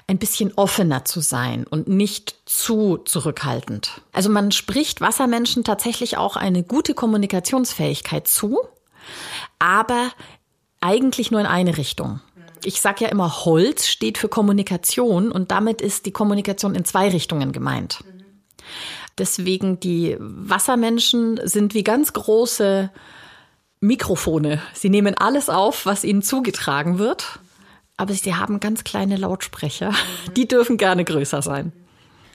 ein 0.08 0.18
bisschen 0.18 0.54
offener 0.56 1.06
zu 1.06 1.20
sein 1.22 1.66
und 1.68 1.88
nicht 1.88 2.36
zu 2.46 2.98
zurückhaltend. 2.98 4.02
Also 4.14 4.30
man 4.30 4.52
spricht 4.52 5.00
Wassermenschen 5.02 5.64
tatsächlich 5.64 6.18
auch 6.18 6.36
eine 6.36 6.64
gute 6.64 6.96
Kommunikationsfähigkeit 6.96 8.28
zu, 8.28 8.60
aber 9.60 10.12
eigentlich 10.82 11.32
nur 11.32 11.42
in 11.42 11.48
eine 11.48 11.78
Richtung. 11.78 12.22
Ich 12.64 12.82
sage 12.82 13.06
ja 13.06 13.12
immer, 13.12 13.46
Holz 13.46 13.88
steht 13.88 14.18
für 14.18 14.30
Kommunikation 14.30 15.32
und 15.32 15.52
damit 15.52 15.82
ist 15.82 16.08
die 16.08 16.12
Kommunikation 16.12 16.74
in 16.74 16.84
zwei 16.84 17.10
Richtungen 17.10 17.52
gemeint. 17.52 18.04
Deswegen 19.18 19.80
die 19.80 20.18
Wassermenschen 20.20 21.40
sind 21.44 21.74
wie 21.74 21.84
ganz 21.84 22.12
große 22.14 22.90
Mikrofone. 23.86 24.62
Sie 24.74 24.89
nehmen 24.89 25.15
alles 25.18 25.50
auf, 25.50 25.86
was 25.86 26.04
ihnen 26.04 26.22
zugetragen 26.22 26.98
wird, 26.98 27.39
aber 27.98 28.13
sie 28.13 28.36
haben 28.36 28.60
ganz 28.60 28.84
kleine 28.84 29.18
Lautsprecher. 29.18 29.94
Die 30.36 30.48
dürfen 30.48 30.77
gerne 30.77 31.04
größer 31.06 31.42
sein. 31.42 31.72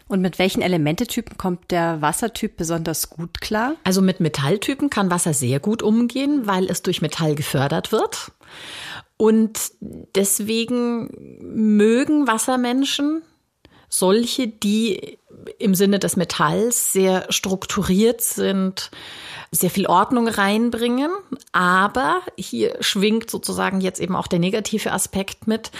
Und 0.09 0.23
mit 0.23 0.40
welchen 0.40 0.61
Elementetypen 0.61 1.38
kommt 1.38 1.71
der 1.71 2.02
Wassertyp 2.02 2.57
besonders 2.57 3.11
gut 3.11 3.40
klar? 3.40 3.76
Also 3.85 4.02
mit 4.02 4.19
Metalltypen 4.19 4.90
kann 4.90 5.11
Wasser 5.11 5.35
sehr 5.35 5.61
gut 5.61 5.85
umgehen, 5.85 6.49
weil 6.49 6.69
es 6.69 6.83
durch 6.83 7.00
Metall 7.00 7.37
gefördert 7.37 7.92
wird. 7.92 8.33
Und 9.16 9.71
deswegen 10.16 11.11
mögen 11.40 12.26
Wassermenschen 12.26 13.23
solche, 13.88 14.49
die 14.49 15.19
im 15.59 15.75
Sinne 15.75 15.99
des 15.99 16.16
Metalls 16.16 16.92
sehr 16.92 17.26
strukturiert 17.30 18.21
sind, 18.21 18.90
sehr 19.52 19.71
viel 19.71 19.87
Ordnung 19.87 20.28
reinbringen. 20.28 21.11
Aber 21.52 22.21
hier 22.37 22.76
schwingt 22.80 23.30
sozusagen 23.30 23.80
jetzt 23.80 24.00
eben 24.00 24.14
auch 24.14 24.26
der 24.26 24.38
negative 24.38 24.92
Aspekt 24.92 25.47
mit. 25.47 25.71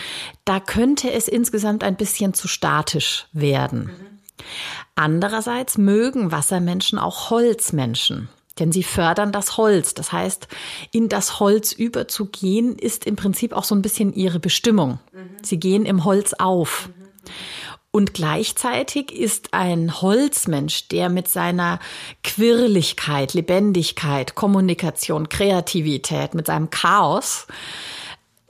Da 0.45 0.61
könnte 0.61 1.13
es 1.13 1.29
insgesamt 1.29 1.85
ein 1.85 1.97
bisschen 1.97 2.35
zu 2.35 2.49
statisch 2.49 3.27
werden. 3.33 3.91
Andererseits 4.95 5.79
mögen 5.79 6.33
Wassermenschen 6.33 6.99
auch 6.99 7.31
Holzmenschen. 7.31 8.29
Denn 8.59 8.73
sie 8.73 8.83
fördern 8.83 9.33
das 9.33 9.57
Holz. 9.57 9.95
Das 9.95 10.13
heißt, 10.13 10.49
in 10.93 11.09
das 11.09 11.41
Holz 11.41 11.73
überzugehen, 11.73 12.77
ist 12.77 13.07
im 13.07 13.17
Prinzip 13.17 13.53
auch 13.53 13.65
so 13.65 13.75
ein 13.75 13.83
bisschen 13.83 14.13
ihre 14.13 14.41
Bestimmung. 14.41 14.99
Sie 15.43 15.59
gehen 15.59 15.87
im 15.87 16.05
Holz 16.05 16.35
auf. 16.35 16.91
Und 17.93 18.15
gleichzeitig 18.15 19.13
ist 19.13 19.53
ein 19.53 20.01
Holzmensch, 20.01 20.87
der 20.89 21.09
mit 21.09 21.27
seiner 21.27 21.81
Quirligkeit, 22.23 23.35
Lebendigkeit, 23.35 24.37
Kommunikation, 24.37 25.29
Kreativität, 25.29 26.35
mit 26.35 26.47
seinem 26.47 26.71
Chaos 26.71 27.47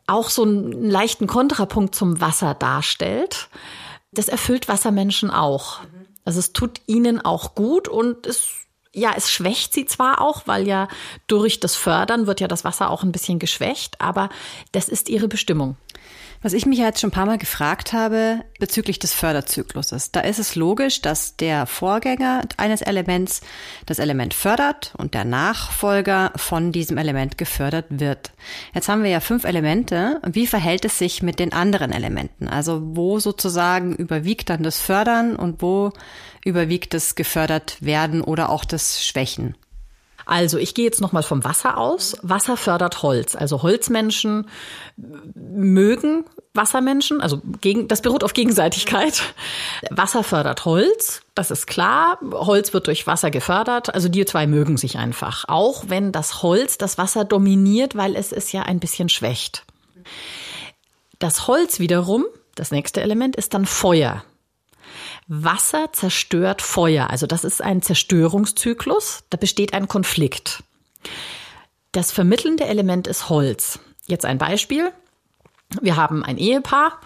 auch 0.06 0.28
so 0.28 0.42
einen 0.42 0.90
leichten 0.90 1.26
Kontrapunkt 1.26 1.94
zum 1.94 2.20
Wasser 2.20 2.54
darstellt. 2.54 3.48
Das 4.12 4.28
erfüllt 4.28 4.68
Wassermenschen 4.68 5.30
auch. 5.30 5.80
Also 6.24 6.40
es 6.40 6.52
tut 6.52 6.80
ihnen 6.86 7.24
auch 7.24 7.54
gut 7.54 7.88
und 7.88 8.26
es 8.26 8.48
ja, 8.92 9.12
es 9.16 9.30
schwächt 9.30 9.72
sie 9.72 9.86
zwar 9.86 10.20
auch, 10.20 10.46
weil 10.46 10.66
ja 10.66 10.88
durch 11.28 11.60
das 11.60 11.76
Fördern 11.76 12.26
wird 12.26 12.40
ja 12.40 12.48
das 12.48 12.64
Wasser 12.64 12.90
auch 12.90 13.04
ein 13.04 13.12
bisschen 13.12 13.38
geschwächt, 13.38 14.00
aber 14.00 14.30
das 14.72 14.88
ist 14.88 15.08
ihre 15.08 15.28
Bestimmung. 15.28 15.76
Was 16.42 16.54
ich 16.54 16.64
mich 16.64 16.78
ja 16.78 16.86
jetzt 16.86 17.00
schon 17.00 17.08
ein 17.08 17.12
paar 17.12 17.26
Mal 17.26 17.36
gefragt 17.36 17.92
habe 17.92 18.40
bezüglich 18.58 18.98
des 18.98 19.12
Förderzykluses. 19.12 20.10
Da 20.10 20.20
ist 20.20 20.38
es 20.38 20.54
logisch, 20.54 21.02
dass 21.02 21.36
der 21.36 21.66
Vorgänger 21.66 22.40
eines 22.56 22.80
Elements 22.80 23.42
das 23.84 23.98
Element 23.98 24.32
fördert 24.32 24.94
und 24.96 25.12
der 25.12 25.26
Nachfolger 25.26 26.32
von 26.36 26.72
diesem 26.72 26.96
Element 26.96 27.36
gefördert 27.36 27.86
wird. 27.90 28.32
Jetzt 28.72 28.88
haben 28.88 29.02
wir 29.02 29.10
ja 29.10 29.20
fünf 29.20 29.44
Elemente. 29.44 30.18
Wie 30.26 30.46
verhält 30.46 30.86
es 30.86 30.98
sich 30.98 31.22
mit 31.22 31.40
den 31.40 31.52
anderen 31.52 31.92
Elementen? 31.92 32.48
Also 32.48 32.80
wo 32.96 33.18
sozusagen 33.18 33.94
überwiegt 33.94 34.48
dann 34.48 34.62
das 34.62 34.80
Fördern 34.80 35.36
und 35.36 35.60
wo 35.60 35.92
überwiegt 36.42 36.94
das 36.94 37.16
gefördert 37.16 37.76
werden 37.80 38.22
oder 38.22 38.48
auch 38.48 38.64
das 38.64 39.04
Schwächen? 39.04 39.56
Also 40.30 40.58
ich 40.58 40.74
gehe 40.74 40.84
jetzt 40.84 41.00
nochmal 41.00 41.24
vom 41.24 41.42
Wasser 41.42 41.76
aus. 41.76 42.16
Wasser 42.22 42.56
fördert 42.56 43.02
Holz. 43.02 43.34
Also 43.34 43.62
Holzmenschen 43.62 44.46
mögen 45.34 46.24
Wassermenschen. 46.54 47.20
Also 47.20 47.42
gegen, 47.60 47.88
das 47.88 48.00
beruht 48.00 48.22
auf 48.22 48.32
Gegenseitigkeit. 48.32 49.34
Wasser 49.90 50.22
fördert 50.22 50.64
Holz. 50.64 51.22
Das 51.34 51.50
ist 51.50 51.66
klar. 51.66 52.20
Holz 52.32 52.72
wird 52.72 52.86
durch 52.86 53.08
Wasser 53.08 53.32
gefördert. 53.32 53.92
Also 53.92 54.08
die 54.08 54.24
zwei 54.24 54.46
mögen 54.46 54.76
sich 54.76 54.98
einfach. 54.98 55.46
Auch 55.48 55.86
wenn 55.88 56.12
das 56.12 56.44
Holz 56.44 56.78
das 56.78 56.96
Wasser 56.96 57.24
dominiert, 57.24 57.96
weil 57.96 58.14
es 58.14 58.30
es 58.30 58.52
ja 58.52 58.62
ein 58.62 58.78
bisschen 58.78 59.08
schwächt. 59.08 59.64
Das 61.18 61.48
Holz 61.48 61.80
wiederum, 61.80 62.24
das 62.54 62.70
nächste 62.70 63.00
Element, 63.00 63.34
ist 63.34 63.52
dann 63.52 63.66
Feuer. 63.66 64.22
Wasser 65.32 65.92
zerstört 65.92 66.60
Feuer. 66.60 67.08
Also 67.08 67.28
das 67.28 67.44
ist 67.44 67.62
ein 67.62 67.82
Zerstörungszyklus. 67.82 69.22
Da 69.30 69.36
besteht 69.36 69.72
ein 69.74 69.86
Konflikt. 69.86 70.64
Das 71.92 72.10
vermittelnde 72.10 72.64
Element 72.64 73.06
ist 73.06 73.28
Holz. 73.28 73.78
Jetzt 74.08 74.24
ein 74.24 74.38
Beispiel. 74.38 74.90
Wir 75.80 75.94
haben 75.94 76.24
ein 76.24 76.36
Ehepaar. 76.36 76.98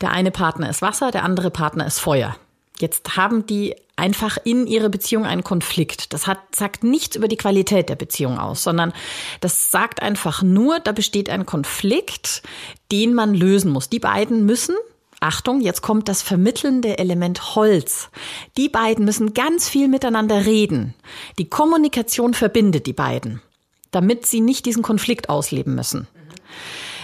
Der 0.00 0.10
eine 0.10 0.32
Partner 0.32 0.68
ist 0.68 0.82
Wasser, 0.82 1.12
der 1.12 1.22
andere 1.22 1.52
Partner 1.52 1.86
ist 1.86 2.00
Feuer. 2.00 2.34
Jetzt 2.80 3.16
haben 3.16 3.46
die 3.46 3.76
einfach 3.94 4.36
in 4.42 4.66
ihrer 4.66 4.88
Beziehung 4.88 5.24
einen 5.24 5.44
Konflikt. 5.44 6.12
Das 6.12 6.26
hat, 6.26 6.38
sagt 6.56 6.82
nichts 6.82 7.14
über 7.14 7.28
die 7.28 7.36
Qualität 7.36 7.88
der 7.88 7.94
Beziehung 7.94 8.36
aus, 8.36 8.64
sondern 8.64 8.92
das 9.40 9.70
sagt 9.70 10.02
einfach 10.02 10.42
nur, 10.42 10.80
da 10.80 10.90
besteht 10.90 11.30
ein 11.30 11.46
Konflikt, 11.46 12.42
den 12.90 13.14
man 13.14 13.32
lösen 13.32 13.70
muss. 13.70 13.90
Die 13.90 14.00
beiden 14.00 14.44
müssen 14.44 14.74
Achtung, 15.20 15.60
jetzt 15.60 15.82
kommt 15.82 16.08
das 16.08 16.22
vermittelnde 16.22 16.98
Element 16.98 17.54
Holz. 17.54 18.08
Die 18.56 18.70
beiden 18.70 19.04
müssen 19.04 19.34
ganz 19.34 19.68
viel 19.68 19.86
miteinander 19.86 20.46
reden. 20.46 20.94
Die 21.38 21.48
Kommunikation 21.48 22.32
verbindet 22.32 22.86
die 22.86 22.94
beiden, 22.94 23.42
damit 23.90 24.24
sie 24.24 24.40
nicht 24.40 24.64
diesen 24.64 24.82
Konflikt 24.82 25.28
ausleben 25.28 25.74
müssen. 25.74 26.08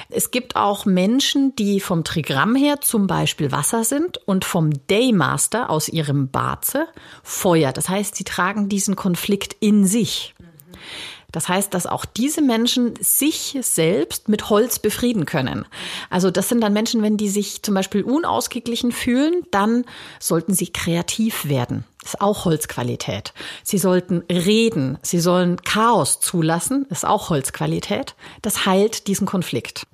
Es 0.09 0.31
gibt 0.31 0.57
auch 0.57 0.87
Menschen, 0.87 1.55
die 1.57 1.81
vom 1.81 2.05
Trigramm 2.05 2.55
her 2.55 2.81
zum 2.81 3.07
Beispiel 3.07 3.53
Wasser 3.53 3.85
sind 3.85 4.19
und 4.27 4.45
vom 4.45 4.71
Daymaster 4.87 5.69
aus 5.69 5.89
ihrem 5.89 6.31
Barze 6.31 6.87
Feuer. 7.23 7.73
Das 7.73 7.89
heißt, 7.89 8.15
sie 8.15 8.25
tragen 8.25 8.69
diesen 8.69 8.97
Konflikt 8.97 9.57
in 9.61 9.85
sich. 9.85 10.35
Das 11.33 11.49
heißt, 11.49 11.75
dass 11.75 11.87
auch 11.87 12.05
diese 12.05 12.41
Menschen 12.41 12.95
sich 13.01 13.59
selbst 13.61 14.29
mit 14.29 14.49
Holz 14.49 14.79
befrieden 14.79 15.27
können. 15.27 15.67
Also 16.11 16.31
das 16.31 16.49
sind 16.49 16.61
dann 16.61 16.73
Menschen, 16.73 17.03
wenn 17.03 17.17
die 17.17 17.29
sich 17.29 17.63
zum 17.63 17.75
Beispiel 17.75 18.03
unausgeglichen 18.03 18.93
fühlen, 18.93 19.43
dann 19.51 19.85
sollten 20.21 20.55
sie 20.55 20.69
kreativ 20.69 21.49
werden. 21.49 21.85
Das 22.03 22.15
ist 22.15 22.21
auch 22.21 22.45
Holzqualität. 22.45 23.33
Sie 23.65 23.79
sollten 23.79 24.23
reden, 24.31 24.99
sie 25.03 25.19
sollen 25.19 25.61
Chaos 25.63 26.21
zulassen, 26.21 26.87
ist 26.89 27.05
auch 27.05 27.31
Holzqualität. 27.31 28.15
Das 28.43 28.65
heilt 28.65 29.09
diesen 29.09 29.27
Konflikt. 29.27 29.87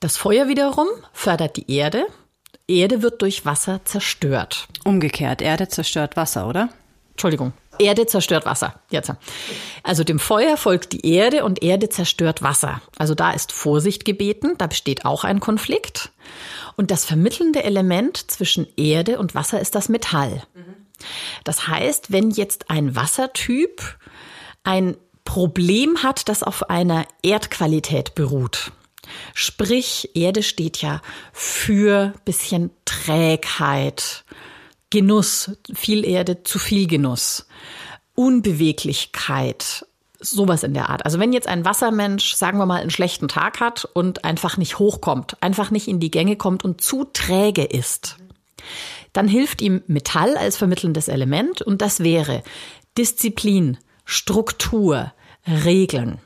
Das 0.00 0.16
Feuer 0.16 0.48
wiederum 0.48 0.88
fördert 1.12 1.56
die 1.56 1.70
Erde. 1.70 2.06
Erde 2.68 3.00
wird 3.00 3.22
durch 3.22 3.46
Wasser 3.46 3.80
zerstört. 3.84 4.66
Umgekehrt, 4.84 5.40
Erde 5.40 5.68
zerstört 5.68 6.16
Wasser, 6.16 6.48
oder? 6.48 6.68
Entschuldigung, 7.12 7.52
Erde 7.78 8.06
zerstört 8.06 8.46
Wasser. 8.46 8.74
Jetzt. 8.90 9.12
Also 9.82 10.04
dem 10.04 10.18
Feuer 10.18 10.56
folgt 10.56 10.92
die 10.92 11.06
Erde 11.06 11.44
und 11.44 11.62
Erde 11.62 11.88
zerstört 11.88 12.42
Wasser. 12.42 12.80
Also 12.98 13.14
da 13.14 13.32
ist 13.32 13.52
Vorsicht 13.52 14.04
gebeten, 14.04 14.54
da 14.58 14.66
besteht 14.66 15.04
auch 15.04 15.24
ein 15.24 15.40
Konflikt. 15.40 16.10
Und 16.76 16.90
das 16.90 17.04
vermittelnde 17.04 17.64
Element 17.64 18.30
zwischen 18.30 18.66
Erde 18.76 19.18
und 19.18 19.34
Wasser 19.34 19.60
ist 19.60 19.74
das 19.74 19.88
Metall. 19.88 20.42
Das 21.44 21.68
heißt, 21.68 22.12
wenn 22.12 22.30
jetzt 22.30 22.70
ein 22.70 22.96
Wassertyp 22.96 23.98
ein 24.64 24.96
Problem 25.24 26.02
hat, 26.02 26.28
das 26.28 26.42
auf 26.42 26.70
einer 26.70 27.06
Erdqualität 27.22 28.14
beruht, 28.14 28.72
sprich 29.34 30.10
Erde 30.14 30.42
steht 30.42 30.78
ja 30.78 31.02
für 31.32 32.14
bisschen 32.24 32.70
Trägheit, 32.84 34.24
Genuss, 34.90 35.52
viel 35.74 36.04
Erde, 36.04 36.42
zu 36.44 36.58
viel 36.58 36.86
Genuss, 36.86 37.46
Unbeweglichkeit, 38.14 39.86
sowas 40.20 40.62
in 40.62 40.74
der 40.74 40.88
Art. 40.90 41.04
Also 41.04 41.18
wenn 41.18 41.32
jetzt 41.32 41.48
ein 41.48 41.64
Wassermensch, 41.64 42.34
sagen 42.34 42.58
wir 42.58 42.66
mal, 42.66 42.80
einen 42.80 42.90
schlechten 42.90 43.28
Tag 43.28 43.60
hat 43.60 43.84
und 43.84 44.24
einfach 44.24 44.56
nicht 44.56 44.78
hochkommt, 44.78 45.42
einfach 45.42 45.70
nicht 45.70 45.88
in 45.88 46.00
die 46.00 46.10
Gänge 46.10 46.36
kommt 46.36 46.64
und 46.64 46.80
zu 46.80 47.04
träge 47.04 47.64
ist, 47.64 48.16
dann 49.12 49.28
hilft 49.28 49.62
ihm 49.62 49.82
Metall 49.86 50.36
als 50.36 50.56
vermittelndes 50.56 51.08
Element 51.08 51.62
und 51.62 51.82
das 51.82 52.00
wäre 52.00 52.42
Disziplin, 52.96 53.78
Struktur, 54.04 55.12
Regeln. 55.46 56.18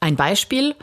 Ein 0.00 0.16
Beispiel, 0.16 0.74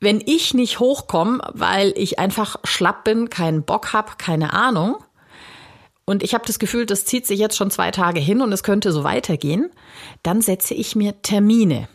wenn 0.00 0.22
ich 0.24 0.54
nicht 0.54 0.78
hochkomme, 0.78 1.40
weil 1.52 1.92
ich 1.96 2.18
einfach 2.18 2.56
schlapp 2.64 3.04
bin, 3.04 3.30
keinen 3.30 3.64
Bock 3.64 3.92
hab, 3.92 4.18
keine 4.18 4.52
Ahnung, 4.52 4.96
und 6.08 6.22
ich 6.22 6.32
habe 6.32 6.46
das 6.46 6.58
Gefühl, 6.58 6.86
das 6.86 7.04
zieht 7.04 7.26
sich 7.26 7.38
jetzt 7.38 7.54
schon 7.54 7.70
zwei 7.70 7.90
Tage 7.90 8.18
hin 8.18 8.40
und 8.40 8.50
es 8.50 8.62
könnte 8.62 8.92
so 8.92 9.04
weitergehen, 9.04 9.70
dann 10.22 10.40
setze 10.40 10.72
ich 10.72 10.96
mir 10.96 11.20
Termine. 11.20 11.86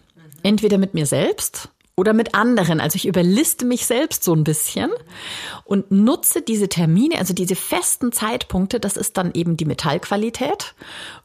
Entweder 0.43 0.77
mit 0.77 0.93
mir 0.93 1.07
selbst 1.07 1.69
oder 1.95 2.13
mit 2.13 2.35
anderen. 2.35 2.79
Also 2.79 2.95
ich 2.95 3.07
überliste 3.07 3.65
mich 3.65 3.87
selbst 3.87 4.23
so 4.23 4.35
ein 4.35 4.43
bisschen 4.43 4.91
und 5.65 5.89
nutze 5.89 6.43
diese 6.43 6.69
Termine, 6.69 7.17
also 7.17 7.33
diese 7.33 7.55
festen 7.55 8.11
Zeitpunkte, 8.11 8.79
das 8.79 8.97
ist 8.97 9.17
dann 9.17 9.31
eben 9.33 9.57
die 9.57 9.65
Metallqualität, 9.65 10.75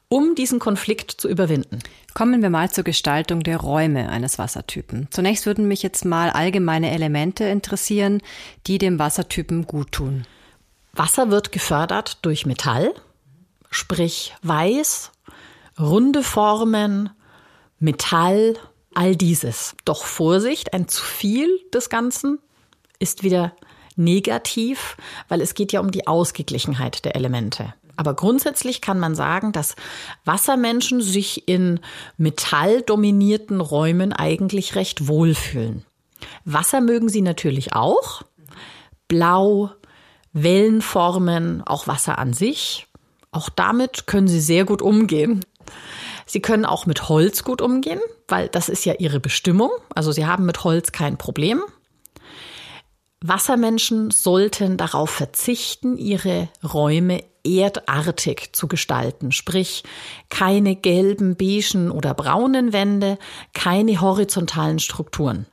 um 0.09 0.35
diesen 0.35 0.59
Konflikt 0.59 1.11
zu 1.11 1.29
überwinden. 1.29 1.81
Kommen 2.15 2.41
wir 2.41 2.49
mal 2.49 2.71
zur 2.71 2.85
Gestaltung 2.85 3.43
der 3.43 3.59
Räume 3.59 4.09
eines 4.09 4.39
Wassertypen. 4.39 5.09
Zunächst 5.11 5.45
würden 5.45 5.69
mich 5.69 5.83
jetzt 5.83 6.07
mal 6.07 6.31
allgemeine 6.31 6.91
Elemente 6.91 7.45
interessieren, 7.45 8.23
die 8.67 8.79
dem 8.79 8.99
Wassertypen 8.99 9.67
gut 9.67 9.93
tun. 9.93 10.25
Wasser 10.99 11.31
wird 11.31 11.53
gefördert 11.53 12.19
durch 12.23 12.45
Metall, 12.45 12.93
sprich 13.71 14.35
Weiß, 14.43 15.13
runde 15.79 16.25
Formen, 16.25 17.11
Metall, 17.79 18.57
all 18.95 19.15
dieses. 19.15 19.77
Doch 19.85 20.05
Vorsicht, 20.05 20.75
ein 20.75 20.89
zu 20.89 21.05
viel 21.05 21.49
des 21.73 21.89
Ganzen 21.89 22.41
ist 22.99 23.23
wieder 23.23 23.53
negativ, 23.95 24.97
weil 25.29 25.41
es 25.41 25.55
geht 25.55 25.73
ja 25.73 25.81
um 25.81 25.93
die 25.93 26.09
Ausgeglichenheit 26.09 27.05
der 27.05 27.15
Elemente. 27.15 27.75
Aber 27.97 28.15
grundsätzlich 28.15 28.81
kann 28.81 28.99
man 28.99 29.15
sagen, 29.15 29.53
dass 29.53 29.77
Wassermenschen 30.25 31.01
sich 31.01 31.49
in 31.49 31.81
metalldominierten 32.17 33.61
Räumen 33.61 34.13
eigentlich 34.13 34.75
recht 34.75 35.07
wohlfühlen. 35.07 35.85
Wasser 36.45 36.81
mögen 36.81 37.09
sie 37.09 37.23
natürlich 37.23 37.75
auch. 37.75 38.23
Blau, 39.07 39.71
Wellenformen, 40.43 41.63
auch 41.67 41.87
Wasser 41.87 42.19
an 42.19 42.33
sich. 42.33 42.87
Auch 43.31 43.49
damit 43.49 44.07
können 44.07 44.29
sie 44.29 44.41
sehr 44.41 44.65
gut 44.65 44.83
umgehen. 44.83 45.45
Sie 46.27 46.41
können 46.41 46.65
auch 46.65 46.87
mit 46.87 47.09
Holz 47.09 47.45
gut 47.45 47.63
umgehen, 47.63 48.01
weil 48.27 48.49
das 48.49 48.69
ist 48.69 48.85
ja 48.85 48.95
ihre 48.95 49.21
Bestimmung. 49.21 49.71
Also 49.95 50.13
sie 50.13 50.27
haben 50.27 50.45
mit 50.45 50.65
Holz 50.65 50.93
kein 50.93 51.17
Problem. 51.17 51.63
Wassermenschen 53.21 54.11
sollten 54.11 54.77
darauf 54.77 55.11
verzichten, 55.11 55.97
ihre 55.97 56.49
Räume 56.63 57.25
erdartig 57.45 58.51
zu 58.53 58.69
gestalten, 58.69 59.33
sprich 59.33 59.83
keine 60.29 60.77
gelben, 60.77 61.37
beigen 61.37 61.91
oder 61.91 62.15
braunen 62.15 62.73
Wände, 62.73 63.19
keine 63.55 64.01
horizontalen 64.01 64.79
Strukturen. 64.79 65.47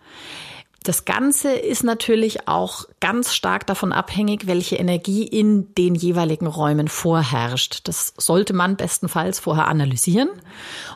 Das 0.86 1.04
Ganze 1.04 1.51
ist 1.51 1.84
natürlich 1.84 2.48
auch 2.48 2.86
ganz 3.00 3.34
stark 3.34 3.66
davon 3.66 3.92
abhängig, 3.92 4.46
welche 4.46 4.75
Energie 4.75 5.24
in 5.24 5.74
den 5.74 5.96
jeweiligen 5.96 6.46
Räumen 6.46 6.90
vorherrscht. 6.90 7.88
Das 7.88 8.14
sollte 8.20 8.53
man 8.53 8.77
bestenfalls 8.77 9.40
vorher 9.40 9.68
analysieren 9.68 10.29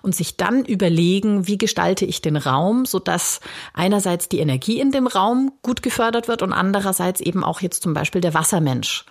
und 0.04 0.14
sich 0.14 0.38
dann 0.38 0.64
überlegen, 0.64 1.48
wie 1.48 1.58
gestalte 1.58 2.06
ich 2.06 2.22
den 2.22 2.38
Raum, 2.38 2.86
sodass 2.86 3.40
einerseits 3.74 4.30
die 4.30 4.38
Energie 4.38 4.80
in 4.80 4.92
dem 4.92 5.08
Raum 5.08 5.54
gut 5.64 5.82
gefördert 5.82 6.28
wird 6.28 6.44
und 6.44 6.54
andererseits 6.54 7.20
eben 7.20 7.44
auch 7.44 7.62
jetzt 7.62 7.82
zum 7.82 7.96
Beispiel 7.96 8.22
der 8.22 8.36
Wassermensch 8.36 9.08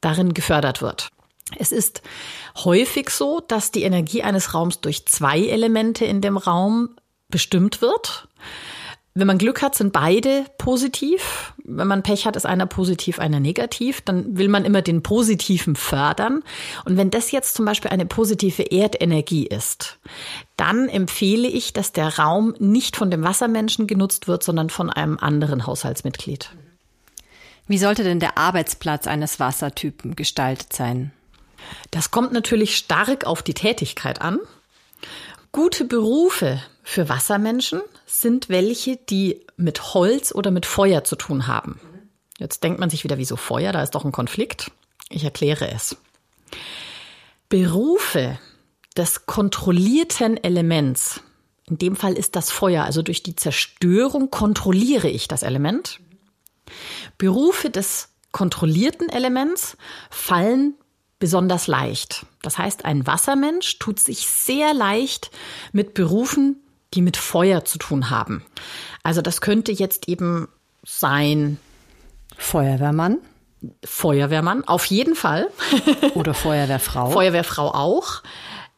darin 0.00 0.34
gefördert 0.34 0.82
wird. 0.82 1.10
Es 1.56 1.70
ist 1.70 2.02
häufig 2.64 3.10
so, 3.10 3.38
dass 3.46 3.70
die 3.70 3.84
Energie 3.84 4.24
eines 4.24 4.54
Raums 4.54 4.80
durch 4.80 5.06
zwei 5.06 5.38
Elemente 5.38 6.04
in 6.04 6.20
dem 6.20 6.36
Raum 6.36 6.96
bestimmt 7.28 7.80
wird. 7.80 8.26
Wenn 9.18 9.26
man 9.26 9.38
Glück 9.38 9.62
hat, 9.62 9.74
sind 9.74 9.94
beide 9.94 10.44
positiv. 10.58 11.54
Wenn 11.64 11.88
man 11.88 12.02
Pech 12.02 12.26
hat, 12.26 12.36
ist 12.36 12.44
einer 12.44 12.66
positiv, 12.66 13.18
einer 13.18 13.40
negativ. 13.40 14.02
Dann 14.02 14.36
will 14.36 14.48
man 14.48 14.66
immer 14.66 14.82
den 14.82 15.02
Positiven 15.02 15.74
fördern. 15.74 16.42
Und 16.84 16.98
wenn 16.98 17.08
das 17.08 17.30
jetzt 17.30 17.54
zum 17.54 17.64
Beispiel 17.64 17.90
eine 17.90 18.04
positive 18.04 18.62
Erdenergie 18.62 19.46
ist, 19.46 19.98
dann 20.58 20.90
empfehle 20.90 21.48
ich, 21.48 21.72
dass 21.72 21.92
der 21.92 22.18
Raum 22.18 22.54
nicht 22.58 22.94
von 22.94 23.10
dem 23.10 23.24
Wassermenschen 23.24 23.86
genutzt 23.86 24.28
wird, 24.28 24.42
sondern 24.42 24.68
von 24.68 24.90
einem 24.90 25.16
anderen 25.18 25.66
Haushaltsmitglied. 25.66 26.50
Wie 27.66 27.78
sollte 27.78 28.04
denn 28.04 28.20
der 28.20 28.36
Arbeitsplatz 28.36 29.06
eines 29.06 29.40
Wassertypen 29.40 30.14
gestaltet 30.14 30.74
sein? 30.74 31.10
Das 31.90 32.10
kommt 32.10 32.32
natürlich 32.32 32.76
stark 32.76 33.24
auf 33.24 33.42
die 33.42 33.54
Tätigkeit 33.54 34.20
an. 34.20 34.40
Gute 35.56 35.86
Berufe 35.86 36.62
für 36.82 37.08
Wassermenschen 37.08 37.80
sind 38.04 38.50
welche, 38.50 38.98
die 38.98 39.40
mit 39.56 39.94
Holz 39.94 40.34
oder 40.34 40.50
mit 40.50 40.66
Feuer 40.66 41.02
zu 41.02 41.16
tun 41.16 41.46
haben. 41.46 41.80
Jetzt 42.38 42.62
denkt 42.62 42.78
man 42.78 42.90
sich 42.90 43.04
wieder, 43.04 43.16
wieso 43.16 43.36
Feuer? 43.36 43.72
Da 43.72 43.82
ist 43.82 43.94
doch 43.94 44.04
ein 44.04 44.12
Konflikt. 44.12 44.70
Ich 45.08 45.24
erkläre 45.24 45.70
es. 45.70 45.96
Berufe 47.48 48.38
des 48.98 49.24
kontrollierten 49.24 50.36
Elements, 50.44 51.22
in 51.64 51.78
dem 51.78 51.96
Fall 51.96 52.18
ist 52.18 52.36
das 52.36 52.50
Feuer, 52.50 52.84
also 52.84 53.00
durch 53.00 53.22
die 53.22 53.34
Zerstörung 53.34 54.30
kontrolliere 54.30 55.08
ich 55.08 55.26
das 55.26 55.42
Element. 55.42 56.00
Berufe 57.16 57.70
des 57.70 58.10
kontrollierten 58.30 59.08
Elements 59.08 59.78
fallen 60.10 60.74
besonders 61.18 61.66
leicht. 61.66 62.26
Das 62.42 62.58
heißt, 62.58 62.84
ein 62.84 63.06
Wassermensch 63.06 63.78
tut 63.78 64.00
sich 64.00 64.26
sehr 64.26 64.74
leicht 64.74 65.30
mit 65.72 65.94
Berufen, 65.94 66.62
die 66.94 67.02
mit 67.02 67.16
Feuer 67.16 67.64
zu 67.64 67.78
tun 67.78 68.10
haben. 68.10 68.44
Also 69.02 69.22
das 69.22 69.40
könnte 69.40 69.72
jetzt 69.72 70.08
eben 70.08 70.48
sein 70.84 71.58
Feuerwehrmann. 72.36 73.18
Feuerwehrmann, 73.84 74.64
auf 74.64 74.84
jeden 74.86 75.14
Fall. 75.14 75.48
Oder 76.14 76.34
Feuerwehrfrau. 76.34 77.10
Feuerwehrfrau 77.10 77.72
auch. 77.72 78.22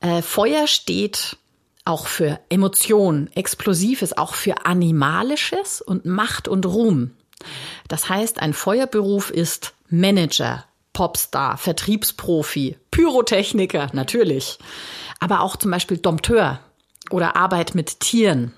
Äh, 0.01 0.22
Feuer 0.22 0.66
steht 0.66 1.37
auch 1.85 2.07
für 2.07 2.38
Emotion, 2.48 3.31
Explosives, 3.35 4.16
auch 4.16 4.35
für 4.35 4.66
Animalisches 4.66 5.81
und 5.81 6.05
Macht 6.05 6.46
und 6.46 6.66
Ruhm. 6.66 7.12
Das 7.88 8.09
heißt, 8.09 8.40
ein 8.40 8.53
Feuerberuf 8.53 9.31
ist 9.31 9.74
Manager, 9.88 10.64
Popstar, 10.99 11.57
Vertriebsprofi, 11.59 12.77
Pyrotechniker, 12.91 13.89
natürlich. 13.93 14.59
Aber 15.21 15.43
auch 15.43 15.55
zum 15.55 15.71
Beispiel 15.71 15.99
Dompteur 15.99 16.59
oder 17.11 17.37
Arbeit 17.37 17.77
mit 17.77 18.01
Tieren, 18.01 18.53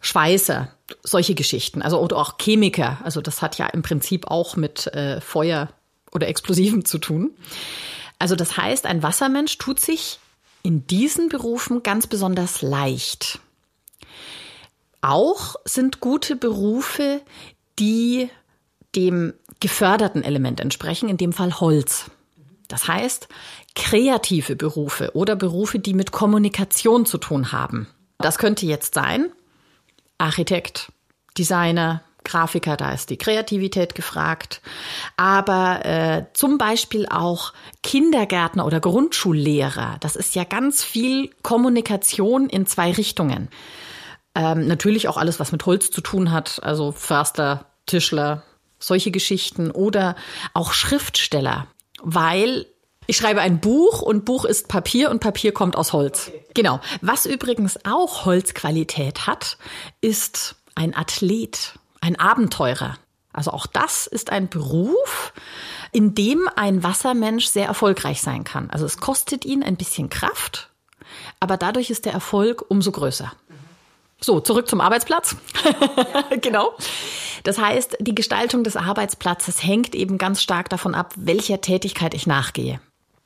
Schweißer, 0.00 0.74
solche 1.04 1.36
Geschichten. 1.36 1.80
Also 1.80 2.00
oder 2.00 2.16
auch 2.16 2.38
Chemiker. 2.38 2.98
Also 3.04 3.20
das 3.20 3.40
hat 3.40 3.56
ja 3.58 3.66
im 3.68 3.82
Prinzip 3.82 4.26
auch 4.26 4.56
mit 4.56 4.88
äh, 4.88 5.20
Feuer 5.20 5.68
oder 6.10 6.26
Explosiven 6.26 6.84
zu 6.84 6.98
tun. 6.98 7.30
Also 8.18 8.34
das 8.34 8.56
heißt, 8.56 8.84
ein 8.86 9.04
Wassermensch 9.04 9.56
tut 9.58 9.78
sich 9.78 10.18
in 10.64 10.88
diesen 10.88 11.28
Berufen 11.28 11.84
ganz 11.84 12.08
besonders 12.08 12.62
leicht. 12.62 13.38
Auch 15.02 15.54
sind 15.64 16.00
gute 16.00 16.34
Berufe, 16.34 17.20
die 17.78 18.28
dem 18.96 19.34
geförderten 19.60 20.24
Element 20.24 20.60
entsprechen, 20.60 21.08
in 21.08 21.16
dem 21.16 21.32
Fall 21.32 21.60
Holz. 21.60 22.10
Das 22.68 22.88
heißt, 22.88 23.28
kreative 23.74 24.56
Berufe 24.56 25.10
oder 25.14 25.36
Berufe, 25.36 25.78
die 25.78 25.94
mit 25.94 26.12
Kommunikation 26.12 27.04
zu 27.04 27.18
tun 27.18 27.52
haben. 27.52 27.88
Das 28.18 28.38
könnte 28.38 28.66
jetzt 28.66 28.94
sein 28.94 29.30
Architekt, 30.18 30.92
Designer, 31.36 32.02
Grafiker, 32.24 32.76
da 32.76 32.92
ist 32.92 33.08
die 33.08 33.16
Kreativität 33.16 33.94
gefragt, 33.94 34.60
aber 35.16 35.84
äh, 35.84 36.24
zum 36.34 36.58
Beispiel 36.58 37.06
auch 37.08 37.54
Kindergärtner 37.82 38.66
oder 38.66 38.80
Grundschullehrer. 38.80 39.96
Das 40.00 40.16
ist 40.16 40.34
ja 40.34 40.44
ganz 40.44 40.84
viel 40.84 41.30
Kommunikation 41.42 42.50
in 42.50 42.66
zwei 42.66 42.92
Richtungen. 42.92 43.48
Ähm, 44.34 44.66
natürlich 44.66 45.08
auch 45.08 45.16
alles, 45.16 45.40
was 45.40 45.50
mit 45.50 45.64
Holz 45.64 45.90
zu 45.90 46.02
tun 46.02 46.30
hat, 46.30 46.62
also 46.62 46.92
Förster, 46.92 47.64
Tischler, 47.86 48.42
solche 48.80 49.10
Geschichten 49.10 49.70
oder 49.70 50.16
auch 50.54 50.72
Schriftsteller, 50.72 51.66
weil 52.02 52.66
Ich 53.06 53.16
schreibe 53.16 53.40
ein 53.40 53.58
Buch 53.60 54.02
und 54.02 54.24
Buch 54.24 54.44
ist 54.44 54.68
Papier 54.68 55.10
und 55.10 55.18
Papier 55.18 55.52
kommt 55.52 55.74
aus 55.74 55.92
Holz. 55.92 56.28
Okay. 56.28 56.44
Genau. 56.54 56.80
Was 57.00 57.26
übrigens 57.26 57.76
auch 57.84 58.24
Holzqualität 58.24 59.26
hat, 59.26 59.58
ist 60.00 60.54
ein 60.76 60.94
Athlet, 60.94 61.74
ein 62.00 62.20
Abenteurer. 62.20 62.98
Also 63.32 63.50
auch 63.50 63.66
das 63.66 64.06
ist 64.06 64.30
ein 64.30 64.48
Beruf, 64.48 65.32
in 65.90 66.14
dem 66.14 66.48
ein 66.54 66.84
Wassermensch 66.84 67.46
sehr 67.46 67.66
erfolgreich 67.66 68.20
sein 68.22 68.44
kann. 68.44 68.70
Also 68.70 68.86
es 68.86 68.98
kostet 68.98 69.44
ihn 69.44 69.64
ein 69.64 69.76
bisschen 69.76 70.08
Kraft, 70.08 70.68
aber 71.40 71.56
dadurch 71.56 71.90
ist 71.90 72.04
der 72.04 72.12
Erfolg 72.12 72.64
umso 72.68 72.92
größer. 72.92 73.32
So, 74.20 74.40
zurück 74.40 74.68
zum 74.68 74.80
Arbeitsplatz. 74.80 75.34
genau. 76.42 76.74
Das 77.42 77.58
heißt, 77.58 77.98
die 78.00 78.14
Gestaltung 78.14 78.64
des 78.64 78.76
Arbeitsplatzes 78.76 79.62
hängt 79.62 79.94
eben 79.94 80.18
ganz 80.18 80.42
stark 80.42 80.68
davon 80.68 80.94
ab, 80.94 81.14
welcher 81.16 81.60
Tätigkeit 81.60 82.14
ich 82.14 82.26
nachgehe. 82.26 82.80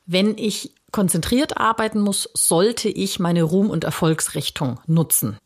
Wenn 0.05 0.37
ich 0.37 0.71
konzentriert 0.91 1.57
arbeiten 1.57 1.99
muss, 1.99 2.29
sollte 2.33 2.89
ich 2.89 3.19
meine 3.19 3.43
Ruhm- 3.43 3.69
und 3.69 3.83
Erfolgsrichtung 3.83 4.79
nutzen. 4.87 5.37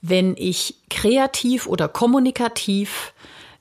Wenn 0.00 0.34
ich 0.36 0.76
kreativ 0.88 1.66
oder 1.66 1.88
kommunikativ 1.88 3.12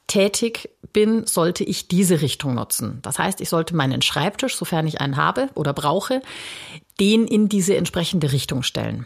tätig 0.08 0.70
bin, 0.94 1.26
sollte 1.26 1.64
ich 1.64 1.88
diese 1.88 2.22
Richtung 2.22 2.56
nutzen. 2.56 3.00
Das 3.02 3.20
heißt, 3.20 3.42
ich 3.42 3.50
sollte 3.50 3.76
meinen 3.76 4.02
Schreibtisch, 4.02 4.56
sofern 4.56 4.88
ich 4.88 5.00
einen 5.02 5.18
habe 5.18 5.50
oder 5.56 5.74
brauche, 5.74 6.22
den 7.00 7.28
in 7.28 7.50
diese 7.50 7.76
entsprechende 7.76 8.32
Richtung 8.32 8.64
stellen. 8.64 9.06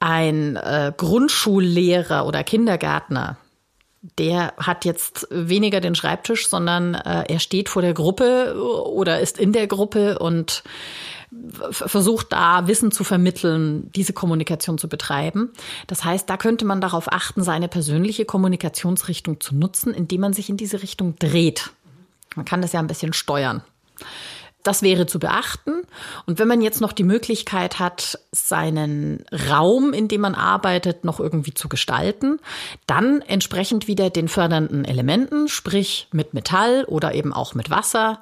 Ein 0.00 0.56
äh, 0.56 0.92
Grundschullehrer 0.96 2.26
oder 2.26 2.44
Kindergärtner, 2.44 3.38
der 4.18 4.52
hat 4.58 4.84
jetzt 4.84 5.26
weniger 5.30 5.80
den 5.80 5.94
Schreibtisch, 5.94 6.48
sondern 6.48 6.94
äh, 6.94 7.24
er 7.26 7.38
steht 7.38 7.68
vor 7.68 7.82
der 7.82 7.94
Gruppe 7.94 8.54
oder 8.86 9.20
ist 9.20 9.38
in 9.38 9.52
der 9.52 9.66
Gruppe 9.66 10.18
und 10.18 10.62
versucht 11.70 12.32
da 12.32 12.66
Wissen 12.68 12.92
zu 12.92 13.02
vermitteln, 13.02 13.90
diese 13.94 14.12
Kommunikation 14.12 14.78
zu 14.78 14.88
betreiben. 14.88 15.52
Das 15.86 16.04
heißt, 16.04 16.28
da 16.30 16.36
könnte 16.36 16.64
man 16.64 16.80
darauf 16.80 17.12
achten, 17.12 17.42
seine 17.42 17.68
persönliche 17.68 18.24
Kommunikationsrichtung 18.24 19.40
zu 19.40 19.54
nutzen, 19.54 19.92
indem 19.94 20.20
man 20.20 20.32
sich 20.32 20.48
in 20.48 20.56
diese 20.56 20.82
Richtung 20.82 21.16
dreht. 21.18 21.70
Man 22.36 22.44
kann 22.44 22.62
das 22.62 22.72
ja 22.72 22.80
ein 22.80 22.86
bisschen 22.86 23.12
steuern. 23.12 23.62
Das 24.64 24.82
wäre 24.82 25.06
zu 25.06 25.20
beachten. 25.20 25.82
Und 26.26 26.38
wenn 26.40 26.48
man 26.48 26.62
jetzt 26.62 26.80
noch 26.80 26.92
die 26.92 27.04
Möglichkeit 27.04 27.78
hat, 27.78 28.18
seinen 28.32 29.24
Raum, 29.50 29.92
in 29.92 30.08
dem 30.08 30.22
man 30.22 30.34
arbeitet, 30.34 31.04
noch 31.04 31.20
irgendwie 31.20 31.54
zu 31.54 31.68
gestalten, 31.68 32.40
dann 32.86 33.20
entsprechend 33.20 33.86
wieder 33.86 34.10
den 34.10 34.26
fördernden 34.26 34.84
Elementen, 34.84 35.48
sprich 35.48 36.08
mit 36.12 36.34
Metall 36.34 36.84
oder 36.86 37.14
eben 37.14 37.32
auch 37.32 37.54
mit 37.54 37.70
Wasser 37.70 38.20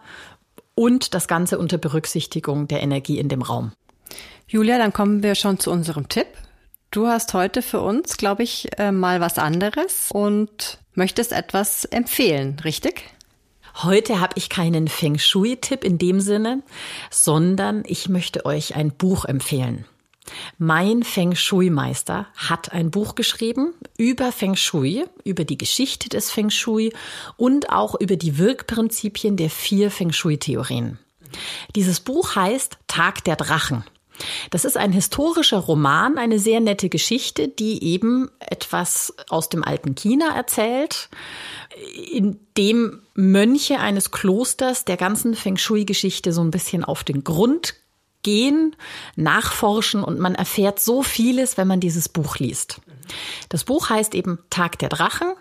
und 0.75 1.15
das 1.15 1.29
Ganze 1.29 1.59
unter 1.59 1.79
Berücksichtigung 1.79 2.67
der 2.67 2.83
Energie 2.83 3.19
in 3.19 3.29
dem 3.29 3.43
Raum. 3.43 3.73
Julia, 4.49 4.79
dann 4.79 4.93
kommen 4.93 5.23
wir 5.23 5.37
schon 5.37 5.61
zu 5.61 5.71
unserem 5.71 6.09
Tipp. 6.09 6.27
Du 6.91 7.07
hast 7.07 7.35
heute 7.35 7.63
für 7.63 7.81
uns, 7.81 8.17
glaube 8.17 8.43
ich, 8.43 8.69
äh, 8.79 8.91
mal 8.91 9.21
was 9.21 9.39
anderes 9.39 10.11
und 10.13 10.79
möchtest 10.95 11.33
etwas 11.33 11.85
empfehlen, 11.85 12.59
richtig? 12.65 13.05
Heute 13.75 14.21
habe 14.21 14.35
ich 14.37 14.49
keinen 14.49 14.89
Feng 14.89 15.19
Shui-Tipp 15.19 15.85
in 15.85 15.99
dem 15.99 16.21
Sinne, 16.21 16.63
sondern 17.11 17.83
ich 17.87 18.09
möchte 18.09 18.45
euch 18.45 18.75
ein 18.75 18.93
Buch 18.93 19.25
empfehlen. 19.25 19.87
Mein 20.59 21.03
Feng 21.03 21.35
Shui-Meister 21.35 22.27
hat 22.37 22.73
ein 22.73 22.91
Buch 22.91 23.15
geschrieben 23.15 23.75
über 23.99 24.31
Feng 24.31 24.57
Shui, 24.57 25.05
über 25.25 25.45
die 25.45 25.59
Geschichte 25.59 26.09
des 26.09 26.31
Feng 26.31 26.51
Shui 26.51 26.93
und 27.37 27.71
auch 27.71 27.99
über 27.99 28.17
die 28.17 28.39
Wirkprinzipien 28.39 29.37
der 29.37 29.51
vier 29.51 29.91
Feng 29.91 30.13
Shui-Theorien. 30.13 30.99
Dieses 31.75 32.01
Buch 32.01 32.37
heißt 32.37 32.79
Tag 32.87 33.25
der 33.25 33.37
Drachen. 33.37 33.85
Das 34.51 34.65
ist 34.65 34.77
ein 34.77 34.93
historischer 34.93 35.59
Roman, 35.59 36.19
eine 36.19 36.39
sehr 36.39 36.61
nette 36.61 36.89
Geschichte, 36.89 37.49
die 37.49 37.83
eben 37.85 38.31
etwas 38.39 39.15
aus 39.29 39.49
dem 39.49 39.65
alten 39.65 39.95
China 39.95 40.35
erzählt, 40.35 41.09
in 42.11 42.39
dem 42.57 43.03
Mönche 43.15 43.79
eines 43.79 44.11
Klosters 44.11 44.85
der 44.85 44.97
ganzen 44.97 45.35
Feng 45.35 45.57
Shui-Geschichte 45.57 46.33
so 46.33 46.43
ein 46.43 46.51
bisschen 46.51 46.85
auf 46.85 47.05
den 47.05 47.25
Grund 47.25 47.75
gehen, 48.23 48.77
nachforschen 49.17 50.03
und 50.03 50.19
man 50.19 50.35
erfährt 50.35 50.81
so 50.81 51.03
vieles, 51.03 51.57
wenn 51.57 51.69
man 51.69 51.81
dieses 51.81 52.09
Buch 52.09 52.37
liest. 52.37 52.81
Das 53.49 53.65
Buch 53.65 53.91
heißt 53.91 54.15
eben 54.15 54.39
Tag 54.51 54.79
der 54.79 54.89
Drachen 54.89 55.33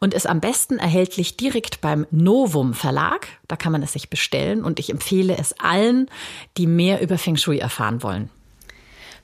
und 0.00 0.14
ist 0.14 0.26
am 0.26 0.40
besten 0.40 0.78
erhältlich 0.78 1.36
direkt 1.36 1.80
beim 1.80 2.06
Novum 2.10 2.74
Verlag. 2.74 3.28
Da 3.48 3.56
kann 3.56 3.72
man 3.72 3.82
es 3.82 3.92
sich 3.92 4.10
bestellen 4.10 4.64
und 4.64 4.78
ich 4.78 4.90
empfehle 4.90 5.36
es 5.38 5.58
allen, 5.58 6.08
die 6.56 6.66
mehr 6.66 7.00
über 7.00 7.18
Feng 7.18 7.36
Shui 7.36 7.58
erfahren 7.58 8.02
wollen. 8.02 8.30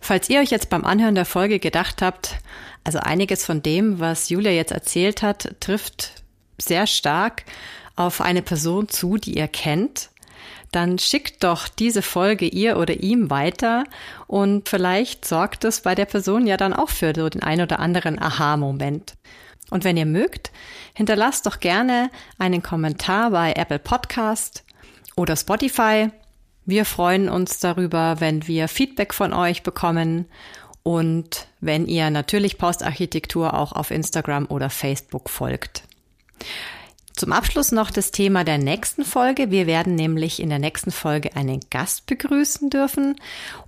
Falls 0.01 0.31
ihr 0.31 0.41
euch 0.41 0.51
jetzt 0.51 0.71
beim 0.71 0.85
Anhören 0.85 1.15
der 1.15 1.27
Folge 1.27 1.59
gedacht 1.59 2.01
habt, 2.01 2.39
also 2.85 2.99
einiges 3.01 3.45
von 3.45 3.63
dem, 3.63 4.01
was 4.01 4.31
Julia 4.31 4.51
jetzt 4.51 4.73
erzählt 4.73 5.23
hat, 5.23 5.57
trifft 5.61 6.23
sehr 6.59 6.87
stark 6.87 7.45
auf 7.97 8.21
eine 8.21 8.41
Person 8.41 8.89
zu, 8.89 9.19
die 9.19 9.37
ihr 9.37 9.49
kennt, 9.49 10.10
dann 10.73 10.99
schickt 10.99 11.43
doch 11.43 11.69
diese 11.69 12.03
Folge 12.03 12.47
ihr 12.47 12.77
oder 12.77 12.95
ihm 13.01 13.31
weiter 13.31 13.85
und 14.27 14.69
vielleicht 14.69 15.25
sorgt 15.25 15.65
es 15.65 15.81
bei 15.81 15.95
der 15.95 16.05
Person 16.05 16.47
ja 16.47 16.57
dann 16.57 16.73
auch 16.73 16.91
für 16.91 17.13
so 17.15 17.29
den 17.29 17.43
ein 17.43 17.61
oder 17.61 17.81
anderen 17.81 18.21
Aha-Moment. 18.21 19.15
Und 19.71 19.85
wenn 19.85 19.97
ihr 19.97 20.07
mögt, 20.07 20.51
hinterlasst 20.95 21.47
doch 21.47 21.61
gerne 21.61 22.11
einen 22.39 22.63
Kommentar 22.63 23.31
bei 23.31 23.53
Apple 23.53 23.79
Podcast 23.79 24.65
oder 25.17 25.37
Spotify. 25.37 26.11
Wir 26.67 26.85
freuen 26.85 27.29
uns 27.29 27.59
darüber, 27.61 28.21
wenn 28.21 28.47
wir 28.47 28.69
Feedback 28.69 29.15
von 29.15 29.33
euch 29.33 29.63
bekommen 29.63 30.27
und 30.83 31.47
wenn 31.61 31.87
ihr 31.87 32.11
natürlich 32.11 32.59
Postarchitektur 32.59 33.55
auch 33.55 33.73
auf 33.73 33.91
Instagram 33.91 34.47
oder 34.47 34.71
Facebook 34.71 35.31
folgt. 35.31 35.85
Zum 37.21 37.33
Abschluss 37.33 37.71
noch 37.71 37.91
das 37.91 38.13
Thema 38.13 38.45
der 38.45 38.57
nächsten 38.57 39.05
Folge. 39.05 39.51
Wir 39.51 39.67
werden 39.67 39.95
nämlich 39.95 40.41
in 40.41 40.49
der 40.49 40.59
nächsten 40.59 40.91
Folge 40.91 41.37
einen 41.37 41.61
Gast 41.69 42.07
begrüßen 42.07 42.71
dürfen. 42.71 43.17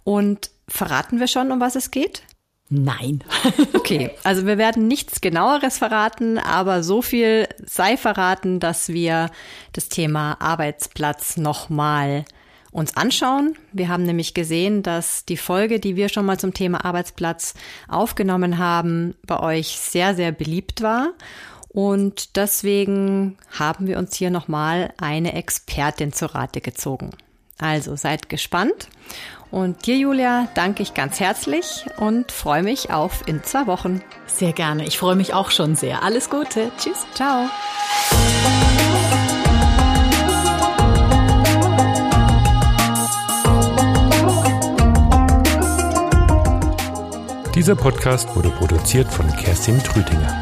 Und 0.04 0.48
verraten 0.66 1.20
wir 1.20 1.26
schon, 1.26 1.52
um 1.52 1.60
was 1.60 1.76
es 1.76 1.90
geht? 1.90 2.22
Nein. 2.70 3.22
okay, 3.74 4.10
also 4.24 4.46
wir 4.46 4.56
werden 4.56 4.88
nichts 4.88 5.20
genaueres 5.20 5.76
verraten, 5.76 6.38
aber 6.38 6.82
so 6.82 7.02
viel 7.02 7.46
sei 7.62 7.98
verraten, 7.98 8.58
dass 8.58 8.88
wir 8.88 9.28
das 9.74 9.90
Thema 9.90 10.40
Arbeitsplatz 10.40 11.36
nochmal 11.36 12.24
uns 12.70 12.96
anschauen. 12.96 13.58
Wir 13.72 13.88
haben 13.88 14.04
nämlich 14.04 14.32
gesehen, 14.32 14.82
dass 14.82 15.26
die 15.26 15.36
Folge, 15.36 15.78
die 15.78 15.94
wir 15.94 16.08
schon 16.08 16.24
mal 16.24 16.40
zum 16.40 16.54
Thema 16.54 16.86
Arbeitsplatz 16.86 17.52
aufgenommen 17.86 18.56
haben, 18.56 19.14
bei 19.26 19.38
euch 19.38 19.78
sehr, 19.78 20.14
sehr 20.14 20.32
beliebt 20.32 20.80
war. 20.80 21.12
Und 21.72 22.36
deswegen 22.36 23.38
haben 23.58 23.86
wir 23.86 23.98
uns 23.98 24.14
hier 24.14 24.30
nochmal 24.30 24.92
eine 24.98 25.32
Expertin 25.34 26.12
zur 26.12 26.34
Rate 26.34 26.60
gezogen. 26.60 27.10
Also 27.58 27.96
seid 27.96 28.28
gespannt. 28.28 28.88
Und 29.50 29.86
dir, 29.86 29.96
Julia, 29.96 30.48
danke 30.54 30.82
ich 30.82 30.94
ganz 30.94 31.20
herzlich 31.20 31.84
und 31.96 32.32
freue 32.32 32.62
mich 32.62 32.90
auf 32.90 33.22
in 33.26 33.42
zwei 33.42 33.66
Wochen. 33.66 34.02
Sehr 34.26 34.52
gerne. 34.52 34.86
Ich 34.86 34.98
freue 34.98 35.14
mich 35.14 35.34
auch 35.34 35.50
schon 35.50 35.76
sehr. 35.76 36.02
Alles 36.02 36.28
Gute. 36.30 36.72
Tschüss. 36.78 37.06
Ciao. 37.14 37.48
Dieser 47.54 47.76
Podcast 47.76 48.34
wurde 48.34 48.48
produziert 48.50 49.12
von 49.12 49.30
Kerstin 49.36 49.78
Trütinger. 49.82 50.41